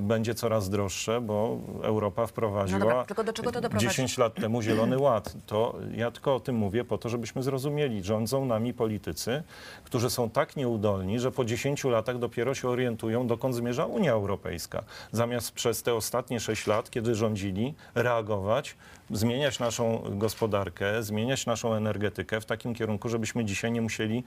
będzie 0.00 0.34
coraz 0.34 0.70
droższe, 0.70 1.20
bo 1.20 1.58
Europa 1.82 2.26
wprowadziła 2.26 2.78
No 2.78 2.84
dobra, 2.84 3.04
tylko 3.04 3.24
do 3.24 3.32
czego 3.32 3.52
to 3.52 3.60
doprowadzi? 3.60 3.88
10 3.88 4.18
lat 4.18 4.34
temu 4.34 4.62
Zielony 4.62 4.98
Ład. 5.04 5.34
To 5.46 5.78
ja 5.94 6.10
tylko 6.10 6.34
o 6.34 6.40
tym 6.40 6.56
mówię 6.56 6.84
po 6.84 6.98
to, 6.98 7.08
żebyśmy 7.08 7.42
zrozumieli. 7.42 8.04
Rządzą 8.04 8.44
nami 8.44 8.74
politycy, 8.74 9.42
którzy 9.84 10.10
są 10.10 10.30
tak 10.30 10.56
nieudolni, 10.56 11.20
że 11.20 11.32
po 11.32 11.44
10 11.44 11.84
latach 11.84 12.18
dopiero 12.18 12.54
się 12.54 12.68
orientują, 12.68 13.26
dokąd 13.26 13.54
zmierza 13.54 13.86
Unia 13.86 14.12
Europejska. 14.12 14.84
Zamiast 15.12 15.52
przez 15.52 15.82
te 15.82 15.94
ostatnie 15.94 16.40
6 16.40 16.66
lat, 16.66 16.90
kiedy 16.90 17.14
rządzili, 17.14 17.74
reagować, 17.94 18.76
zmieniać 19.10 19.58
naszą 19.58 20.02
gospodarkę, 20.10 21.02
zmieniać 21.02 21.46
naszą 21.46 21.74
energetykę 21.74 22.40
w 22.40 22.44
takim 22.44 22.74
kierunku, 22.74 23.08
żebyśmy 23.08 23.44
dzisiaj 23.44 23.72
nie 23.72 23.82
musieli 23.82 24.24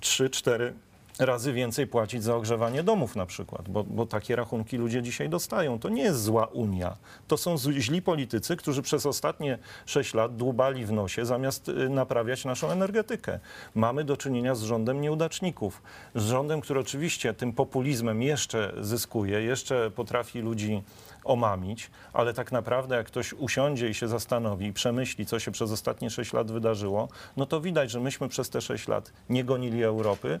3-4 0.00 0.72
razy 1.18 1.52
więcej 1.52 1.86
płacić 1.86 2.22
za 2.22 2.36
ogrzewanie 2.36 2.82
domów 2.82 3.16
na 3.16 3.26
przykład, 3.26 3.68
bo, 3.68 3.84
bo 3.84 4.06
takie 4.06 4.36
rachunki 4.36 4.76
ludzie 4.76 5.02
dzisiaj 5.02 5.28
dostają. 5.28 5.78
To 5.78 5.88
nie 5.88 6.02
jest 6.02 6.22
zła 6.22 6.46
Unia. 6.46 6.96
To 7.28 7.36
są 7.36 7.56
źli 7.58 8.02
politycy, 8.02 8.56
którzy 8.56 8.82
przez 8.82 9.06
ostatnie 9.06 9.58
6 9.86 10.14
lat 10.14 10.36
dłubali 10.36 10.86
w 10.86 10.92
nosie, 10.92 11.26
zamiast 11.26 11.68
y, 11.68 11.88
naprawiać 11.88 12.44
naszą 12.44 12.70
energetykę. 12.70 13.40
Mamy 13.74 14.04
do 14.04 14.16
czynienia 14.16 14.54
z 14.54 14.62
rządem 14.62 15.00
nieudaczników. 15.00 15.82
Z 16.14 16.22
rządem, 16.22 16.60
który 16.60 16.80
oczywiście 16.80 17.34
tym 17.34 17.52
populizmem 17.52 18.22
jeszcze 18.22 18.72
zyskuje, 18.80 19.42
jeszcze 19.42 19.90
potrafi 19.90 20.40
ludzi 20.40 20.82
omamić, 21.26 21.90
ale 22.12 22.34
tak 22.34 22.52
naprawdę 22.52 22.96
jak 22.96 23.06
ktoś 23.06 23.32
usiądzie 23.32 23.88
i 23.88 23.94
się 23.94 24.08
zastanowi 24.08 24.66
i 24.66 24.72
przemyśli, 24.72 25.26
co 25.26 25.38
się 25.38 25.50
przez 25.50 25.72
ostatnie 25.72 26.10
6 26.10 26.32
lat 26.32 26.50
wydarzyło, 26.50 27.08
no 27.36 27.46
to 27.46 27.60
widać, 27.60 27.90
że 27.90 28.00
myśmy 28.00 28.28
przez 28.28 28.50
te 28.50 28.60
6 28.60 28.88
lat 28.88 29.12
nie 29.30 29.44
gonili 29.44 29.84
Europy, 29.84 30.40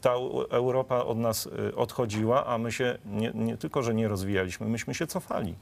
ta 0.00 0.10
Eu- 0.10 0.46
Europa 0.50 1.04
od 1.04 1.18
nas 1.18 1.46
y, 1.46 1.76
odchodziła, 1.76 2.46
a 2.46 2.58
my 2.58 2.72
się 2.72 2.98
nie, 3.06 3.30
nie 3.34 3.56
tylko, 3.56 3.82
że 3.82 3.94
nie 3.94 4.08
rozwijaliśmy, 4.08 4.66
myśmy 4.66 4.94
się 4.94 5.06
cofali. 5.06 5.54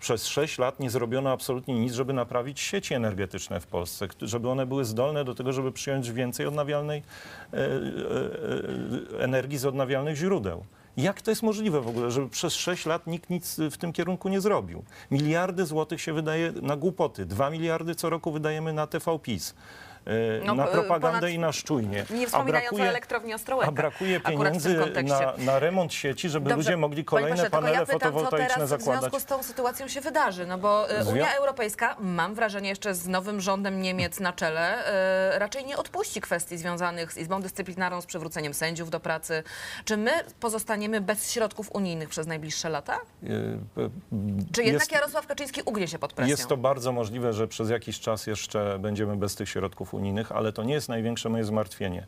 Przez 0.00 0.26
6 0.26 0.58
lat 0.58 0.80
nie 0.80 0.90
zrobiono 0.90 1.32
absolutnie 1.32 1.80
nic, 1.80 1.92
żeby 1.92 2.12
naprawić 2.12 2.60
sieci 2.60 2.94
energetyczne 2.94 3.60
w 3.60 3.66
Polsce, 3.66 4.08
żeby 4.22 4.48
one 4.48 4.66
były 4.66 4.84
zdolne 4.84 5.24
do 5.24 5.34
tego, 5.34 5.52
żeby 5.52 5.72
przyjąć 5.72 6.12
więcej 6.12 6.46
odnawialnej 6.46 7.02
e, 7.52 7.56
e, 7.56 7.60
e, 9.20 9.24
energii 9.24 9.58
z 9.58 9.66
odnawialnych 9.66 10.16
źródeł. 10.16 10.64
Jak 10.98 11.22
to 11.22 11.30
jest 11.30 11.42
możliwe 11.42 11.80
w 11.80 11.88
ogóle, 11.88 12.10
żeby 12.10 12.28
przez 12.28 12.54
6 12.54 12.86
lat 12.86 13.06
nikt 13.06 13.30
nic 13.30 13.56
w 13.70 13.76
tym 13.76 13.92
kierunku 13.92 14.28
nie 14.28 14.40
zrobił? 14.40 14.84
Miliardy 15.10 15.66
złotych 15.66 16.00
się 16.00 16.12
wydaje 16.12 16.52
na 16.62 16.76
głupoty. 16.76 17.26
2 17.26 17.50
miliardy 17.50 17.94
co 17.94 18.10
roku 18.10 18.32
wydajemy 18.32 18.72
na 18.72 18.86
TV 18.86 19.18
PiS. 19.18 19.54
E, 20.06 20.10
No, 20.44 20.54
na 20.54 20.64
p- 20.66 20.72
propagandę 20.72 21.18
ponad- 21.20 21.30
i 21.32 21.38
na 21.38 21.52
szczujnie. 21.52 22.04
Nie 22.10 22.26
wspominając 22.26 22.70
brakuje- 22.70 22.84
o 22.86 22.88
elektrowni 22.88 23.34
Ostrołęka. 23.34 23.68
a 23.68 23.72
brakuje 23.72 24.20
w 24.20 24.22
pieniędzy 24.22 24.76
na, 25.04 25.32
na 25.38 25.58
remont 25.58 25.92
sieci, 25.92 26.28
żeby 26.28 26.48
Dobrze, 26.48 26.56
ludzie 26.56 26.76
mogli 26.76 27.04
kolejne 27.04 27.50
panele 27.50 27.74
ja 27.74 27.80
pytam, 27.80 27.98
co 27.98 28.04
fotowoltaiczne 28.06 28.54
teraz 28.54 28.68
w 28.68 28.70
zakładać. 28.70 29.00
związku 29.00 29.20
z 29.20 29.24
tą 29.24 29.42
sytuacją 29.42 29.88
się 29.88 30.00
wydarzy, 30.00 30.46
no 30.46 30.58
bo 30.58 30.86
Zwią- 31.00 31.12
Unia 31.12 31.34
Europejska, 31.36 31.96
mam 32.00 32.34
wrażenie 32.34 32.68
jeszcze 32.68 32.94
z 32.94 33.06
nowym 33.06 33.40
rządem 33.40 33.82
Niemiec 33.82 34.20
na 34.20 34.32
czele, 34.32 34.84
raczej 35.38 35.64
nie 35.64 35.76
odpuści 35.76 36.20
kwestii 36.20 36.58
związanych 36.58 37.12
z 37.12 37.16
Izbą 37.16 37.42
Dyscyplinarną, 37.42 38.00
z 38.00 38.06
przywróceniem 38.06 38.54
sędziów 38.54 38.90
do 38.90 39.00
pracy. 39.00 39.42
Czy 39.84 39.96
my 39.96 40.10
pozostaniemy 40.40 41.00
bez 41.00 41.30
środków 41.32 41.72
unijnych 41.72 42.08
przez 42.08 42.26
najbliższe 42.26 42.68
lata? 42.68 42.98
Czy 44.52 44.62
jednak 44.62 44.80
jest- 44.80 44.92
Jarosław 44.92 45.26
Kaczyński 45.26 45.62
ugnie 45.64 45.88
się 45.88 45.98
pod 45.98 46.12
presją? 46.12 46.30
Jest 46.30 46.46
to 46.46 46.56
bardzo 46.56 46.92
możliwe, 46.92 47.32
że 47.32 47.48
przez 47.48 47.70
jakiś 47.70 48.00
czas 48.00 48.26
jeszcze 48.26 48.78
będziemy 48.78 49.16
bez 49.16 49.34
tych 49.34 49.48
środków 49.48 49.87
unijnych, 49.94 50.32
ale 50.32 50.52
to 50.52 50.62
nie 50.62 50.74
jest 50.74 50.88
największe 50.88 51.28
moje 51.28 51.44
zmartwienie. 51.44 52.06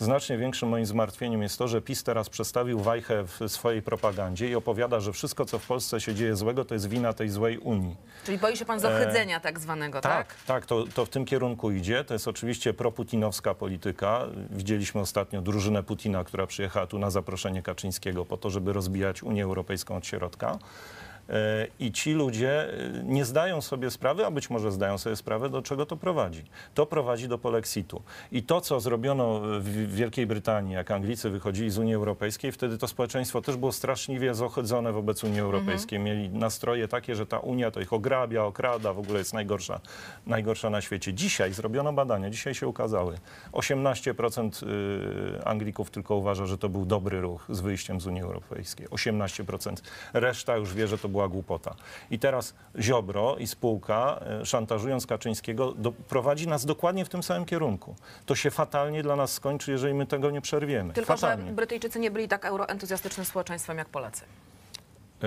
Znacznie 0.00 0.38
większym 0.38 0.68
moim 0.68 0.86
zmartwieniem 0.86 1.42
jest 1.42 1.58
to, 1.58 1.68
że 1.68 1.80
PiS 1.80 2.02
teraz 2.02 2.28
przestawił 2.28 2.80
wajchę 2.80 3.24
w 3.24 3.48
swojej 3.48 3.82
propagandzie 3.82 4.50
i 4.50 4.54
opowiada, 4.54 5.00
że 5.00 5.12
wszystko, 5.12 5.44
co 5.44 5.58
w 5.58 5.66
Polsce 5.66 6.00
się 6.00 6.14
dzieje 6.14 6.36
złego, 6.36 6.64
to 6.64 6.74
jest 6.74 6.88
wina 6.88 7.12
tej 7.12 7.28
złej 7.28 7.58
Unii. 7.58 7.96
Czyli 8.24 8.38
boi 8.38 8.56
się 8.56 8.64
pan 8.64 8.80
zohydzenia 8.80 9.40
tak 9.40 9.60
zwanego, 9.60 10.00
tak? 10.00 10.26
Tak, 10.26 10.44
tak, 10.46 10.66
to, 10.66 10.84
to 10.94 11.06
w 11.06 11.08
tym 11.08 11.24
kierunku 11.24 11.70
idzie. 11.70 12.04
To 12.04 12.14
jest 12.14 12.28
oczywiście 12.28 12.74
proputinowska 12.74 13.54
polityka. 13.54 14.26
Widzieliśmy 14.50 15.00
ostatnio 15.00 15.42
drużynę 15.42 15.82
Putina, 15.82 16.24
która 16.24 16.46
przyjechała 16.46 16.86
tu 16.86 16.98
na 16.98 17.10
zaproszenie 17.10 17.62
Kaczyńskiego 17.62 18.24
po 18.24 18.36
to, 18.36 18.50
żeby 18.50 18.72
rozbijać 18.72 19.22
Unię 19.22 19.44
Europejską 19.44 19.96
od 19.96 20.06
środka. 20.06 20.58
E, 21.30 21.66
I 21.78 21.92
ci 21.92 22.12
ludzie 22.12 22.72
e, 22.72 23.02
nie 23.04 23.24
zdają 23.24 23.60
sobie 23.60 23.90
sprawy, 23.90 24.26
a 24.26 24.30
być 24.30 24.50
może 24.50 24.72
zdają 24.72 24.98
sobie 24.98 25.16
sprawę, 25.16 25.50
do 25.50 25.62
czego 25.62 25.86
to 25.86 25.96
prowadzi. 25.96 26.44
To 26.74 26.86
prowadzi 26.86 27.28
do 27.28 27.38
polexitu. 27.38 28.02
I 28.32 28.42
to, 28.42 28.60
co 28.60 28.80
zrobiono 28.80 29.40
w 29.60 29.94
Wielkiej 29.94 30.26
Brytanii, 30.26 30.74
jak 30.74 30.90
Anglicy 30.90 31.30
wychodzili 31.30 31.70
z 31.70 31.78
Unii 31.78 31.94
Europejskiej, 31.94 32.52
wtedy 32.52 32.78
to 32.78 32.88
społeczeństwo 32.88 33.42
też 33.42 33.56
było 33.56 33.72
straszliwie 33.72 34.34
zohydzone 34.34 34.92
wobec 34.92 35.24
Unii 35.24 35.40
Europejskiej. 35.40 35.98
Mieli 35.98 36.28
nastroje 36.28 36.88
takie, 36.88 37.14
że 37.14 37.26
ta 37.26 37.38
Unia 37.38 37.70
to 37.70 37.80
ich 37.80 37.92
ograbia, 37.92 38.44
okrada, 38.44 38.92
w 38.92 38.98
ogóle 38.98 39.18
jest 39.18 39.34
najgorsza, 39.34 39.80
najgorsza 40.26 40.70
na 40.70 40.80
świecie. 40.80 41.14
Dzisiaj 41.14 41.52
zrobiono 41.52 41.92
badania, 41.92 42.30
dzisiaj 42.30 42.54
się 42.54 42.68
ukazały. 42.68 43.18
18% 43.52 44.66
y, 44.66 45.44
Anglików 45.44 45.90
tylko 45.90 46.16
uważa, 46.16 46.46
że 46.46 46.58
to 46.58 46.68
był 46.68 46.86
dobry 46.86 47.20
ruch 47.20 47.46
z 47.48 47.60
wyjściem 47.60 48.00
z 48.00 48.06
Unii 48.06 48.22
Europejskiej. 48.22 48.88
18%. 48.88 49.74
Reszta 50.12 50.56
już 50.56 50.74
wie, 50.74 50.88
że 50.88 50.98
to 50.98 51.08
była 51.08 51.19
głupota. 51.28 51.74
I 52.10 52.18
teraz 52.18 52.54
Ziobro 52.80 53.36
i 53.36 53.46
spółka, 53.46 54.20
y, 54.42 54.46
szantażując 54.46 55.06
Kaczyńskiego, 55.06 55.72
do, 55.72 55.92
prowadzi 55.92 56.48
nas 56.48 56.64
dokładnie 56.66 57.04
w 57.04 57.08
tym 57.08 57.22
samym 57.22 57.44
kierunku. 57.44 57.94
To 58.26 58.34
się 58.34 58.50
fatalnie 58.50 59.02
dla 59.02 59.16
nas 59.16 59.32
skończy, 59.32 59.70
jeżeli 59.72 59.94
my 59.94 60.06
tego 60.06 60.30
nie 60.30 60.40
przerwiemy. 60.40 60.92
Tylko, 60.92 61.16
fatalnie. 61.16 61.46
że 61.46 61.52
Brytyjczycy 61.52 62.00
nie 62.00 62.10
byli 62.10 62.28
tak 62.28 62.44
euroentuzjastycznym 62.44 63.26
społeczeństwem 63.26 63.78
jak 63.78 63.88
Polacy. 63.88 64.24
Y, 64.24 65.26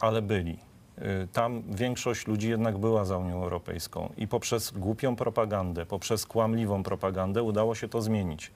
ale 0.00 0.22
byli. 0.22 0.69
Y, 1.02 1.28
Tam 1.32 1.62
większość 1.68 2.26
ludzi 2.26 2.48
jednak 2.50 2.78
była 2.78 3.04
za 3.04 3.18
Unią 3.18 3.42
Europejską 3.42 4.12
i 4.16 4.28
poprzez 4.28 4.70
głupią 4.70 5.16
propagandę, 5.16 5.86
poprzez 5.86 6.26
kłamliwą 6.26 6.82
propagandę 6.82 7.42
udało 7.42 7.74
się 7.74 7.88
to 7.88 8.02
zmienić. 8.02 8.50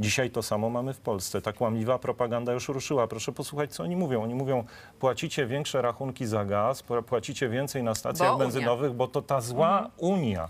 Dzisiaj 0.00 0.30
to 0.30 0.42
samo 0.42 0.70
mamy 0.70 0.94
w 0.94 1.00
Polsce. 1.00 1.42
Ta 1.42 1.52
kłamliwa 1.52 1.98
propaganda 1.98 2.52
już 2.52 2.68
ruszyła. 2.68 3.06
Proszę 3.06 3.32
posłuchać, 3.32 3.72
co 3.74 3.82
oni 3.82 3.96
mówią. 3.96 4.22
Oni 4.22 4.34
mówią, 4.34 4.64
płacicie 5.00 5.46
większe 5.46 5.82
rachunki 5.82 6.26
za 6.26 6.44
gaz, 6.44 6.82
pła- 6.84 7.02
płacicie 7.02 7.48
więcej 7.48 7.82
na 7.82 7.94
stacjach 7.94 8.28
Bo 8.28 8.34
Unia. 8.34 8.44
benzynowych, 8.44 8.92
bo 8.92 9.08
to 9.08 9.22
ta 9.22 9.40
zła 9.40 9.70
Mhm. 9.72 9.90
Unia. 9.98 10.48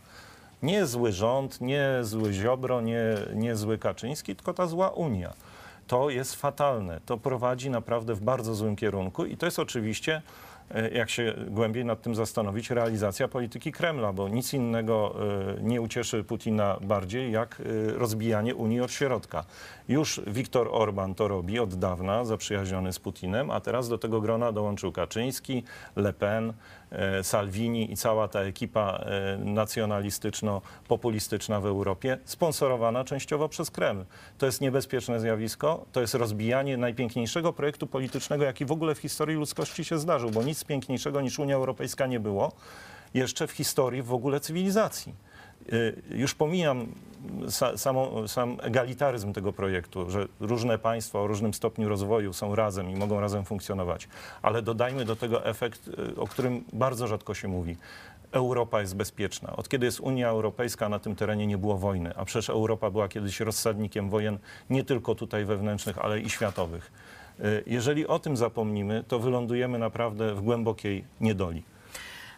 Nie 0.63 0.87
zły 0.87 1.13
rząd, 1.13 1.61
nie 1.61 1.89
zły 2.03 2.33
Ziobro, 2.33 2.81
nie, 2.81 3.03
nie 3.35 3.57
zły 3.57 3.79
Kaczyński, 3.79 4.37
tylko 4.37 4.55
ta 4.55 4.67
zła 4.67 4.91
Unia. 4.91 5.33
To 5.87 6.11
jest 6.11 6.35
fatalne. 6.35 7.01
To 7.07 7.17
prowadzi 7.19 7.71
naprawdę 7.71 8.15
w 8.15 8.21
bardzo 8.21 8.55
złym 8.55 8.77
kierunku 8.77 9.25
i 9.27 9.37
to 9.37 9.47
jest 9.47 9.59
oczywiście, 9.59 10.23
jak 10.93 11.11
się 11.11 11.35
głębiej 11.49 11.85
nad 11.85 12.03
tym 12.03 12.15
zastanowić, 12.15 12.71
realizacja 12.71 13.29
polityki 13.29 13.73
Kremla, 13.73 14.13
bo 14.13 14.29
nic 14.29 14.55
innego 14.55 15.15
e, 15.59 15.63
nie 15.63 15.81
ucieszy 15.81 16.25
Putina 16.25 16.79
bardziej 16.81 17.33
jak 17.33 17.61
e, 17.61 17.65
rozbijanie 17.99 18.55
Unii 18.55 18.81
od 18.81 18.93
środka. 18.93 19.45
Już 19.89 20.21
Viktor 20.27 20.69
Orban 20.73 21.15
to 21.15 21.29
robi 21.29 21.59
od 21.59 21.75
dawna, 21.75 22.25
zaprzyjaźniony 22.25 22.93
z 22.93 22.99
Putinem, 22.99 23.51
a 23.51 23.61
teraz 23.61 23.89
do 23.89 23.99
tego 23.99 24.21
grona 24.21 24.53
dołączył 24.53 24.93
Kaczyński, 24.93 25.63
Le 25.97 26.13
Pen, 26.13 26.53
e, 26.91 27.25
Salvini 27.25 27.93
i 27.93 27.97
cała 27.97 28.29
ta 28.29 28.41
ekipa 28.41 29.05
e, 29.07 29.39
nacjonalistyczno-populistyczna 29.39 31.61
w 31.61 31.67
Europie, 31.67 32.19
sponsorowana 32.25 33.05
częściowo 33.05 33.49
przez 33.49 33.71
Kreml. 33.71 34.05
To 34.39 34.47
jest 34.47 34.61
niebezpieczne 34.61 35.21
zjawisko, 35.21 35.85
to 35.93 36.01
jest 36.01 36.15
rozbijanie 36.15 36.77
najpiękniejszego 36.77 37.53
projektu 37.53 37.87
politycznego, 37.87 38.45
jaki 38.45 38.65
w 38.65 38.73
ogóle 38.73 38.95
w 38.95 38.99
historii 38.99 39.37
ludzkości 39.37 39.85
się 39.85 39.99
zdarzył, 39.99 40.31
bo 40.31 40.43
nic 40.43 40.56
piękniejszego 40.65 41.21
niż 41.21 41.39
Unia 41.39 41.55
Europejska 41.55 42.07
nie 42.07 42.21
było 42.21 42.53
jeszcze 43.15 43.47
w 43.47 43.51
historii 43.51 44.03
w 44.03 44.13
ogóle 44.13 44.41
cywilizacji. 44.41 45.15
Y, 45.73 46.03
Już 46.11 46.35
pomijam 46.35 46.87
sam 48.27 48.57
egalitaryzm 48.63 49.33
tego 49.33 49.53
projektu, 49.53 50.11
że 50.11 50.29
różne 50.41 50.79
państwa 50.79 51.21
o 51.21 51.27
różnym 51.27 51.55
stopniu 51.55 51.89
rozwoju 51.89 52.33
są 52.33 52.55
razem 52.55 52.91
i 52.91 52.97
mogą 52.97 53.21
razem 53.21 53.45
funkcjonować, 53.45 54.09
ale 54.43 54.63
dodajmy 54.63 55.05
do 55.05 55.17
tego 55.17 55.45
efekt, 55.45 55.89
y, 55.89 56.21
o 56.21 56.27
którym 56.27 56.65
bardzo 56.73 57.07
rzadko 57.07 57.35
się 57.35 57.49
mówi. 57.49 57.77
Europa 58.33 58.81
jest 58.81 58.97
bezpieczna. 58.97 59.57
Od 59.57 59.69
kiedy 59.69 59.87
jest 59.87 60.01
Unia 60.01 60.29
Europejska, 60.29 60.89
na 60.89 60.99
tym 60.99 61.17
terenie 61.17 61.47
nie 61.47 61.59
było 61.59 61.77
wojny, 61.79 62.17
a 62.17 62.25
przecież 62.25 62.51
Europa 62.51 62.91
była 62.91 63.09
kiedyś 63.09 63.41
rozsadnikiem 63.41 64.11
wojen 64.11 64.39
nie 64.71 64.85
tylko 64.85 65.15
tutaj 65.15 65.45
wewnętrznych, 65.45 65.99
ale 65.99 66.21
i 66.21 66.31
światowych. 66.31 66.93
Y, 67.41 67.63
Jeżeli 67.67 68.07
o 68.07 68.19
tym 68.19 68.37
zapomnimy, 68.37 69.05
to 69.09 69.19
wylądujemy 69.19 69.79
naprawdę 69.79 70.35
w 70.35 70.41
głębokiej 70.41 71.05
niedoli. 71.21 71.63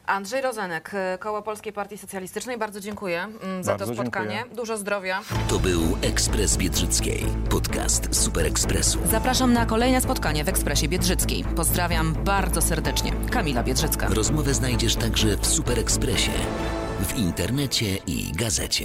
Andrzej 0.07 0.41
Rozenek, 0.43 0.91
y, 1.15 1.19
Koło 1.19 1.43
Polskiej 1.43 1.73
Partii 1.73 1.99
Socjalistycznej. 1.99 2.59
Bardzo 2.59 2.81
dziękuję 2.81 3.27
mm, 3.43 3.65
za 3.65 3.71
Bardzo 3.73 3.87
to 3.87 3.95
spotkanie. 4.03 4.31
dziękuję. 4.37 4.57
Dużo 4.57 4.77
zdrowia. 4.77 5.21
To 5.49 5.59
był 5.59 5.81
Ekspres 6.03 6.57
Biedrzyckiej, 6.57 7.27
podcast 7.51 8.15
Super 8.17 8.47
Ekspresu. 8.47 8.99
Zapraszam 9.07 9.53
na 9.53 9.67
kolejne 9.67 10.01
spotkanie 10.01 10.45
w 10.45 10.49
Ekspresie 10.49 10.89
Biedrzyckiej. 10.89 11.45
Pozdrawiam 11.57 12.15
bardzo 12.25 12.63
serdecznie. 12.63 13.13
Kamila 13.31 13.63
Biedrzycka. 13.63 14.09
Rozmowę 14.09 14.55
znajdziesz 14.55 14.97
także 14.97 15.37
w 15.37 15.47
Super 15.47 15.79
Ekspresie, 15.79 16.33
w 17.01 17.19
internecie 17.19 17.97
i 18.07 18.33
gazecie. 18.33 18.85